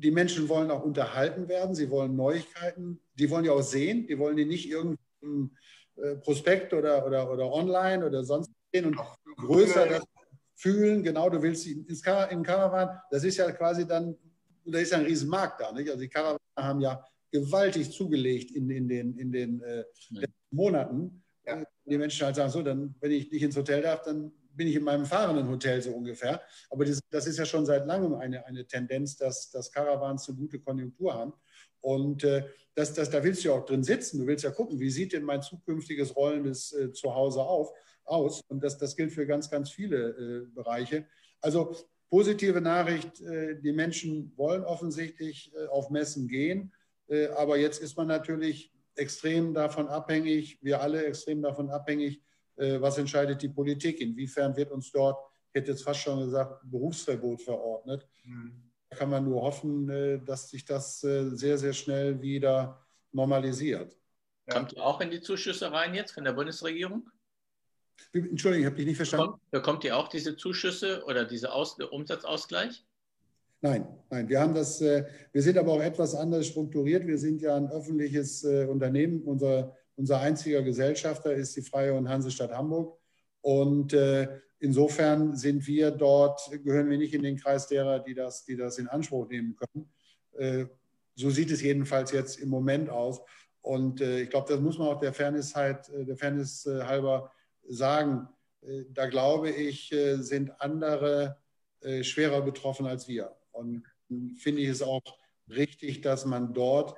[0.01, 4.17] Die Menschen wollen auch unterhalten werden, sie wollen Neuigkeiten, die wollen ja auch sehen, die
[4.17, 5.55] wollen die nicht irgendein
[6.23, 8.97] Prospekt oder, oder, oder online oder sonst sehen und
[9.37, 10.03] größer das
[10.55, 14.15] fühlen, genau, du willst ins Car in Caravan, das ist ja quasi dann,
[14.65, 15.89] da ist ja ein Riesenmarkt da, nicht?
[15.89, 19.83] Also die Caravaner haben ja gewaltig zugelegt in, in den, in den äh,
[20.51, 21.23] Monaten.
[21.45, 21.63] Ja.
[21.85, 24.75] Die Menschen halt sagen, so, dann, wenn ich nicht ins Hotel darf, dann bin ich
[24.75, 26.41] in meinem fahrenden Hotel so ungefähr.
[26.69, 30.37] Aber das, das ist ja schon seit langem eine, eine Tendenz, dass, dass Caravans eine
[30.37, 31.33] gute Konjunktur haben.
[31.81, 32.45] Und äh,
[32.75, 34.19] das, das, da willst du ja auch drin sitzen.
[34.19, 37.73] Du willst ja gucken, wie sieht denn mein zukünftiges rollendes äh, Zuhause auf
[38.05, 38.41] aus.
[38.47, 41.05] Und das, das gilt für ganz, ganz viele äh, Bereiche.
[41.39, 41.75] Also
[42.09, 46.73] positive Nachricht, äh, die Menschen wollen offensichtlich äh, auf Messen gehen.
[47.07, 52.21] Äh, aber jetzt ist man natürlich extrem davon abhängig, wir alle extrem davon abhängig,
[52.81, 54.01] was entscheidet die Politik.
[54.01, 58.07] Inwiefern wird uns dort, ich hätte jetzt fast schon gesagt, Berufsverbot verordnet.
[58.23, 58.71] Mhm.
[58.89, 63.97] Da kann man nur hoffen, äh, dass sich das sehr, sehr schnell wieder normalisiert.
[64.49, 67.09] Kommt ihr auch in die Zuschüsse rein jetzt von der Bundesregierung?
[68.13, 69.39] Entschuldigung, ich habe dich nicht verstanden.
[69.51, 72.83] Bekommt, ihr auch diese Zuschüsse oder diesen Umsatzausgleich?
[73.61, 77.05] Nein, nein, wir haben das, äh, wir sind aber auch etwas anders strukturiert.
[77.05, 79.21] Wir sind ja ein öffentliches äh, Unternehmen.
[79.21, 82.99] Unser, unser einziger Gesellschafter ist die Freie und Hansestadt Hamburg.
[83.41, 84.27] Und äh,
[84.59, 88.77] insofern sind wir dort, gehören wir nicht in den Kreis derer, die das, die das
[88.77, 90.69] in Anspruch nehmen können.
[91.15, 93.21] So sieht es jedenfalls jetzt im Moment aus.
[93.61, 97.31] Und ich glaube, das muss man auch der Fairness, halt, der Fairness halber
[97.67, 98.27] sagen,
[98.61, 101.37] äh, da glaube ich, äh, sind andere
[101.81, 103.35] äh, schwerer betroffen als wir.
[103.51, 103.83] Und
[104.37, 105.01] finde ich es auch
[105.49, 106.95] richtig, dass man dort,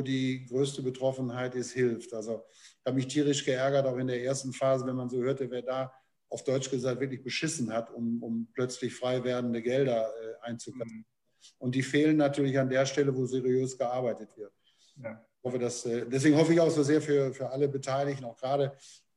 [0.00, 2.14] wo die größte Betroffenheit ist, hilft.
[2.14, 5.50] Also ich habe mich tierisch geärgert, auch in der ersten Phase, wenn man so hörte,
[5.50, 5.92] wer da
[6.30, 11.00] auf Deutsch gesagt wirklich beschissen hat, um, um plötzlich frei werdende Gelder äh, einzukassieren.
[11.00, 11.04] Mhm.
[11.58, 14.54] Und die fehlen natürlich an der Stelle, wo seriös gearbeitet wird.
[15.02, 15.22] Ja.
[15.44, 18.72] Hoffe, dass, deswegen hoffe ich auch so sehr für, für alle Beteiligten, auch gerade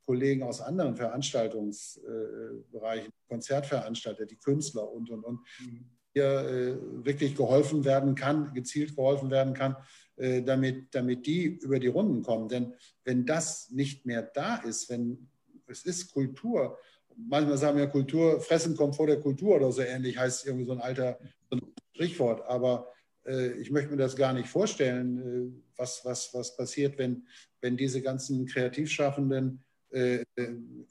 [0.06, 5.86] Kollegen aus anderen Veranstaltungsbereichen, Konzertveranstalter, die Künstler und, und, und, mhm.
[6.14, 6.76] hier äh,
[7.06, 9.76] wirklich geholfen werden kann, gezielt geholfen werden kann, äh,
[10.16, 12.48] damit, damit die über die Runden kommen.
[12.48, 15.28] Denn wenn das nicht mehr da ist, wenn
[15.68, 16.78] es ist Kultur,
[17.16, 20.74] manchmal sagen wir Kultur, Fressen kommt vor der Kultur oder so ähnlich, heißt irgendwie so
[20.74, 22.92] ein alter so ein Sprichwort, aber
[23.26, 27.28] äh, ich möchte mir das gar nicht vorstellen, was, was, was passiert, wenn,
[27.62, 30.24] wenn diese ganzen Kreativschaffenden äh,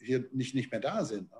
[0.01, 1.31] hier nicht, nicht mehr da sind.
[1.31, 1.39] Ne?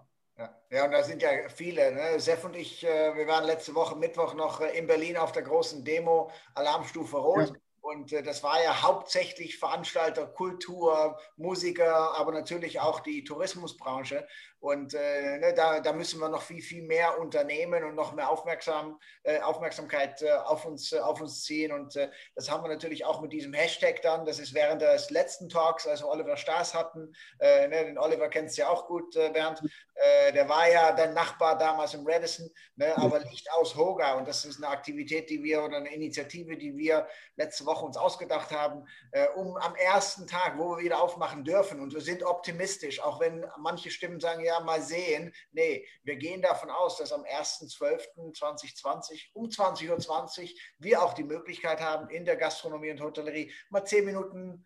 [0.71, 0.85] Ja.
[0.85, 1.93] und da sind ja viele.
[1.93, 2.19] Ne?
[2.19, 5.43] Seff und ich, äh, wir waren letzte Woche Mittwoch noch äh, in Berlin auf der
[5.43, 7.49] großen Demo Alarmstufe Rot.
[7.49, 7.55] Ja.
[7.83, 14.27] Und äh, das war ja hauptsächlich Veranstalter, Kultur, Musiker, aber natürlich auch die Tourismusbranche.
[14.63, 18.31] Und äh, ne, da, da, müssen wir noch viel, viel mehr unternehmen und noch mehr
[18.31, 21.73] Aufmerksam, äh, Aufmerksamkeit äh, auf, uns, äh, auf uns ziehen.
[21.73, 24.25] Und äh, das haben wir natürlich auch mit diesem Hashtag dann.
[24.25, 27.13] Das ist während des letzten Talks, als wir Oliver Staas hatten.
[27.41, 29.61] Ne, den Oliver kennst du ja auch gut, Bernd.
[30.33, 34.15] der war ja dein Nachbar damals im Radisson, ne, aber Licht aus Hoga.
[34.15, 37.97] Und das ist eine Aktivität, die wir oder eine Initiative, die wir letzte Woche uns
[37.97, 38.87] ausgedacht haben,
[39.35, 41.81] um am ersten Tag, wo wir wieder aufmachen dürfen.
[41.81, 45.33] Und wir sind optimistisch, auch wenn manche Stimmen sagen, ja, ja mal sehen.
[45.53, 51.25] Nee, wir gehen davon aus, dass am 1.12.2020 um 20.20 Uhr 20 wir auch die
[51.25, 54.65] Möglichkeit haben, in der Gastronomie und Hotellerie mal zehn Minuten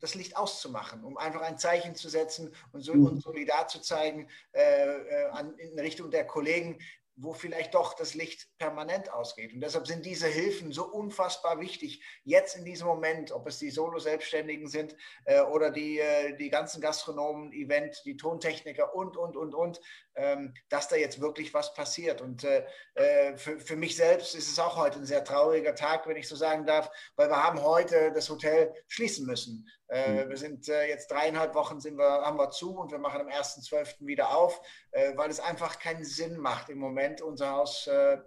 [0.00, 4.28] das Licht auszumachen, um einfach ein Zeichen zu setzen und, so, und solidar zu zeigen,
[4.52, 6.78] äh, äh an, in Richtung der Kollegen,
[7.20, 9.52] wo vielleicht doch das Licht permanent ausgeht.
[9.52, 13.70] Und deshalb sind diese Hilfen so unfassbar wichtig, jetzt in diesem Moment, ob es die
[13.70, 19.54] Solo-Selbstständigen sind äh, oder die, äh, die ganzen Gastronomen, Event, die Tontechniker und, und, und,
[19.54, 19.80] und,
[20.14, 22.20] ähm, dass da jetzt wirklich was passiert.
[22.20, 22.64] Und äh,
[22.94, 26.28] äh, für, für mich selbst ist es auch heute ein sehr trauriger Tag, wenn ich
[26.28, 29.68] so sagen darf, weil wir haben heute das Hotel schließen müssen.
[29.88, 30.28] Äh, mhm.
[30.28, 33.28] Wir sind äh, jetzt dreieinhalb Wochen sind wir, haben wir zu und wir machen am
[33.28, 34.06] 1.12.
[34.06, 34.60] wieder auf,
[34.90, 38.18] äh, weil es einfach keinen Sinn macht im Moment, unser Haus äh,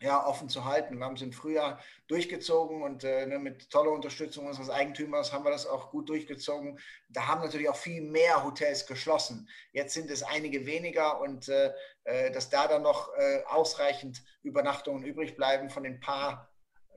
[0.00, 0.98] ja, offen zu halten.
[0.98, 5.44] Wir haben es im Frühjahr durchgezogen und äh, ne, mit toller Unterstützung unseres Eigentümers haben
[5.44, 6.78] wir das auch gut durchgezogen.
[7.08, 9.48] Da haben natürlich auch viel mehr Hotels geschlossen.
[9.72, 11.72] Jetzt sind es einige weniger und äh,
[12.32, 13.10] dass da dann noch
[13.46, 16.51] ausreichend Übernachtungen übrig bleiben von den paar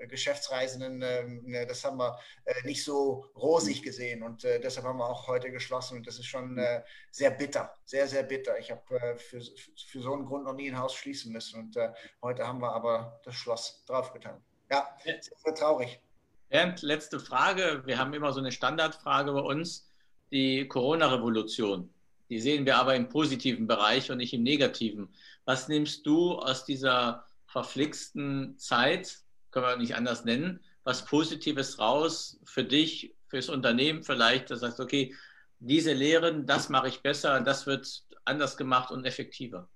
[0.08, 5.00] Geschäftsreisenden, ähm, ne, das haben wir äh, nicht so rosig gesehen und äh, deshalb haben
[5.00, 8.58] wir auch heute geschlossen und das ist schon äh, sehr bitter, sehr, sehr bitter.
[8.60, 8.82] Ich habe
[9.18, 11.78] für, für so einen Grund noch nie ein Haus schließen müssen und
[12.22, 14.42] heute haben wir aber das Schloss draufgetan.
[14.72, 16.00] Ja, sehr, sehr traurig.
[16.50, 17.84] Bernd, letzte Frage.
[17.86, 19.92] Wir haben immer so eine Standardfrage bei uns,
[20.32, 21.90] die Corona-Revolution.
[22.30, 25.14] Die sehen wir aber im positiven Bereich und nicht im negativen.
[25.46, 29.20] Was nimmst du aus dieser verflixten Zeit
[29.56, 34.82] können wir nicht anders nennen, was Positives raus für dich, fürs Unternehmen vielleicht, das heißt,
[34.82, 35.16] okay,
[35.60, 39.70] diese Lehren, das mache ich besser, das wird anders gemacht und effektiver.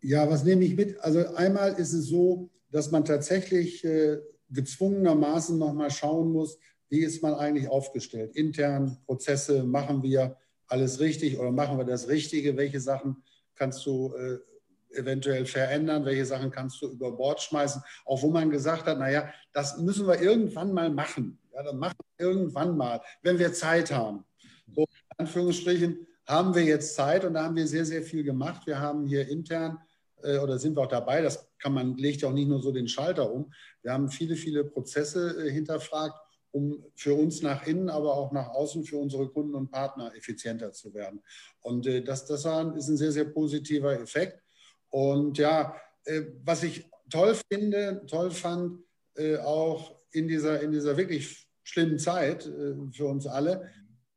[0.00, 0.98] Ja, was nehme ich mit?
[1.00, 6.58] Also einmal ist es so, dass man tatsächlich äh, gezwungenermaßen nochmal schauen muss,
[6.88, 8.34] wie ist man eigentlich aufgestellt?
[8.36, 12.56] Intern, Prozesse, machen wir alles richtig oder machen wir das Richtige?
[12.56, 13.22] Welche Sachen
[13.54, 14.38] kannst du äh,
[14.96, 19.30] eventuell verändern, welche Sachen kannst du über Bord schmeißen, auch wo man gesagt hat, naja,
[19.52, 21.38] das müssen wir irgendwann mal machen.
[21.54, 24.24] Ja, dann machen wir irgendwann mal, wenn wir Zeit haben.
[24.74, 28.66] So, in Anführungsstrichen haben wir jetzt Zeit und da haben wir sehr, sehr viel gemacht.
[28.66, 29.78] Wir haben hier intern
[30.22, 32.72] äh, oder sind wir auch dabei, das kann man, legt ja auch nicht nur so
[32.72, 33.52] den Schalter um.
[33.82, 36.18] Wir haben viele, viele Prozesse äh, hinterfragt,
[36.50, 40.72] um für uns nach innen, aber auch nach außen für unsere Kunden und Partner effizienter
[40.72, 41.22] zu werden.
[41.60, 44.42] Und äh, das, das war, ist ein sehr, sehr positiver Effekt.
[44.96, 48.80] Und ja, äh, was ich toll finde, toll fand,
[49.14, 53.70] äh, auch in dieser, in dieser wirklich schlimmen Zeit äh, für uns alle,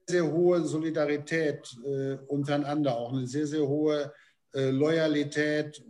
[0.08, 1.78] sehr hohe Solidarität
[2.26, 4.12] untereinander, auch eine sehr, sehr hohe
[4.54, 5.86] Loyalität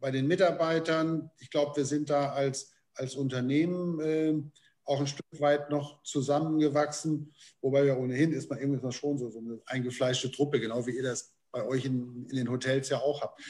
[0.00, 1.30] bei den Mitarbeitern.
[1.38, 4.50] Ich glaube, wir sind da als, als Unternehmen
[4.84, 9.38] auch ein Stück weit noch zusammengewachsen, wobei ja ohnehin ist man irgendwie schon so, so
[9.38, 13.22] eine eingefleischte Truppe, genau wie ihr das bei euch in, in den Hotels ja auch
[13.22, 13.40] habt.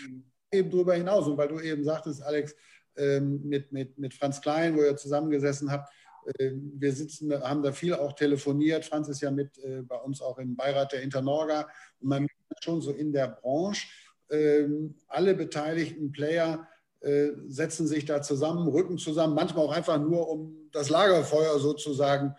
[0.52, 1.26] Eben darüber hinaus.
[1.26, 2.54] Und weil du eben sagtest, Alex,
[2.96, 5.90] ähm, mit, mit, mit Franz Klein, wo ihr zusammengesessen habt,
[6.38, 8.84] äh, wir sitzen, haben da viel auch telefoniert.
[8.84, 11.68] Franz ist ja mit äh, bei uns auch im Beirat der Internorga.
[12.00, 13.86] Und man merkt schon so in der Branche,
[14.30, 16.68] ähm, alle beteiligten Player
[17.00, 22.34] äh, setzen sich da zusammen, rücken zusammen, manchmal auch einfach nur, um das Lagerfeuer sozusagen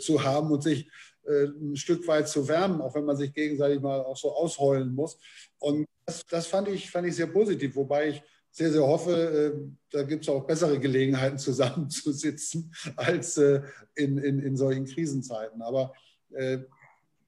[0.00, 0.90] zu haben und sich
[1.24, 5.16] ein Stück weit zu wärmen, auch wenn man sich gegenseitig mal auch so ausheulen muss.
[5.60, 8.22] Und das, das fand, ich, fand ich sehr positiv, wobei ich
[8.54, 13.62] sehr, sehr hoffe, äh, da gibt es auch bessere Gelegenheiten zusammenzusitzen als äh,
[13.96, 15.60] in, in, in solchen Krisenzeiten.
[15.60, 15.92] Aber
[16.30, 16.58] äh,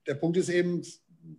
[0.06, 0.82] der Punkt ist eben,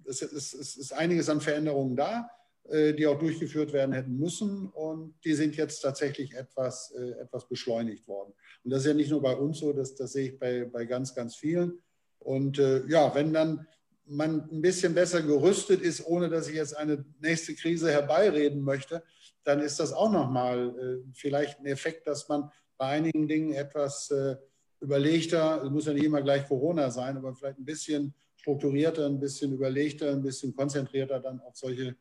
[0.05, 2.29] es, es, es ist einiges an Veränderungen da,
[2.69, 4.67] die auch durchgeführt werden hätten müssen.
[4.67, 8.33] Und die sind jetzt tatsächlich etwas, etwas beschleunigt worden.
[8.65, 10.83] Und das ist ja nicht nur bei uns so, das, das sehe ich bei, bei
[10.83, 11.79] ganz, ganz vielen.
[12.19, 13.65] Und ja, wenn dann
[14.07, 19.03] man ein bisschen besser gerüstet ist, ohne dass ich jetzt eine nächste Krise herbeireden möchte,
[19.43, 24.11] dann ist das auch nochmal äh, vielleicht ein Effekt, dass man bei einigen Dingen etwas
[24.11, 24.35] äh,
[24.79, 29.19] überlegter, es muss ja nicht immer gleich Corona sein, aber vielleicht ein bisschen strukturierter, ein
[29.19, 31.95] bisschen überlegter, ein bisschen konzentrierter dann auf solche,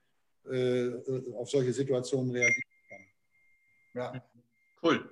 [0.51, 0.91] äh,
[1.35, 3.05] auf solche Situationen reagieren kann.
[3.95, 4.25] Ja,
[4.83, 5.11] cool.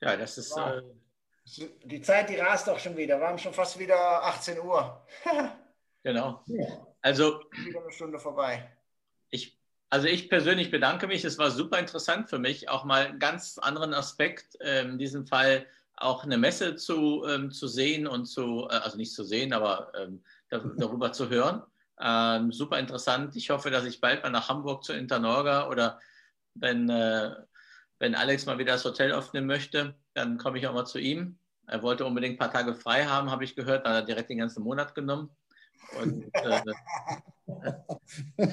[0.00, 0.52] Ja, das ist.
[0.52, 0.82] Wow.
[1.84, 3.18] Die Zeit, die rast doch schon wieder.
[3.18, 5.04] Wir haben schon fast wieder 18 Uhr.
[6.02, 6.44] Genau.
[7.02, 7.40] Also.
[7.64, 8.70] Wieder eine Stunde vorbei.
[9.30, 9.58] Ich,
[9.90, 11.24] also ich persönlich bedanke mich.
[11.24, 15.26] Es war super interessant für mich, auch mal einen ganz anderen Aspekt, ähm, in diesem
[15.26, 19.52] Fall auch eine Messe zu, ähm, zu sehen und zu, äh, also nicht zu sehen,
[19.52, 20.22] aber ähm,
[20.78, 21.62] darüber zu hören.
[22.00, 23.36] Ähm, super interessant.
[23.36, 26.00] Ich hoffe, dass ich bald mal nach Hamburg zu Internorga oder
[26.54, 27.34] wenn, äh,
[27.98, 31.38] wenn Alex mal wieder das Hotel öffnen möchte, dann komme ich auch mal zu ihm.
[31.66, 33.84] Er wollte unbedingt ein paar Tage frei haben, habe ich gehört.
[33.84, 35.30] Dann hat er direkt den ganzen Monat genommen.
[36.00, 36.60] Und, äh,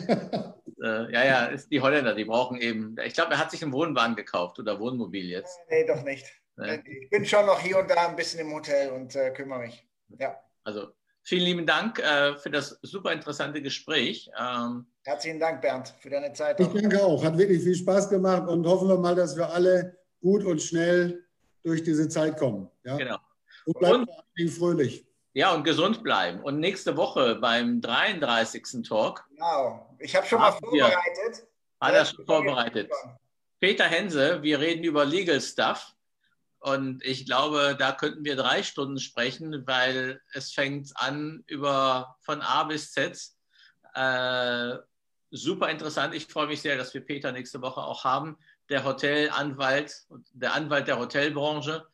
[0.83, 2.95] äh, ja, ja, ist die Holländer, die brauchen eben.
[3.05, 5.59] Ich glaube, er hat sich einen Wohnwagen gekauft oder Wohnmobil jetzt.
[5.69, 6.25] Nee, doch nicht.
[6.55, 6.81] Nee.
[7.01, 9.87] Ich bin schon noch hier und da ein bisschen im Hotel und äh, kümmere mich.
[10.17, 10.39] Ja.
[10.63, 10.87] Also
[11.27, 14.31] Vielen lieben Dank äh, für das super interessante Gespräch.
[14.39, 16.57] Ähm, Herzlichen Dank, Bernd, für deine Zeit.
[16.57, 17.21] Ich danke auch.
[17.21, 21.25] Hat wirklich viel Spaß gemacht und hoffen wir mal, dass wir alle gut und schnell
[21.63, 22.69] durch diese Zeit kommen.
[22.85, 22.95] Ja?
[22.95, 23.17] Genau.
[23.65, 24.07] Und bleiben
[24.47, 25.05] fröhlich.
[25.37, 26.41] Ja, und gesund bleiben.
[26.41, 28.81] Und nächste Woche beim 33.
[28.81, 29.23] Talk.
[29.29, 29.95] Genau.
[29.99, 31.45] Ich habe schon mal vorbereitet.
[31.79, 32.91] Hat er schon vorbereitet.
[33.59, 35.93] Peter Hense, wir reden über Legal Stuff.
[36.57, 42.41] Und ich glaube, da könnten wir drei Stunden sprechen, weil es fängt an über von
[42.41, 43.15] A bis Z.
[43.93, 44.77] Äh,
[45.29, 46.15] super interessant.
[46.15, 48.39] Ich freue mich sehr, dass wir Peter nächste Woche auch haben.
[48.69, 49.93] Der Hotelanwalt,
[50.33, 51.85] der Anwalt der Hotelbranche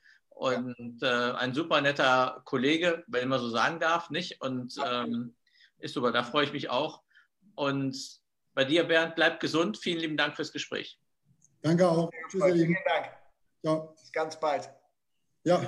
[0.44, 1.32] und ja.
[1.32, 4.42] äh, ein super netter Kollege, wenn man so sagen darf, nicht?
[4.42, 5.36] Und ähm,
[5.80, 7.02] ist super, da freue ich mich auch.
[7.56, 7.96] Und
[8.54, 9.78] bei dir, Bernd, bleib gesund.
[9.78, 11.00] Vielen lieben Dank fürs Gespräch.
[11.62, 12.10] Danke auch.
[12.30, 13.10] Tschüss, Vielen Dank.
[13.62, 13.76] Ja.
[13.76, 14.70] Bis ganz bald.
[15.46, 15.62] Ja.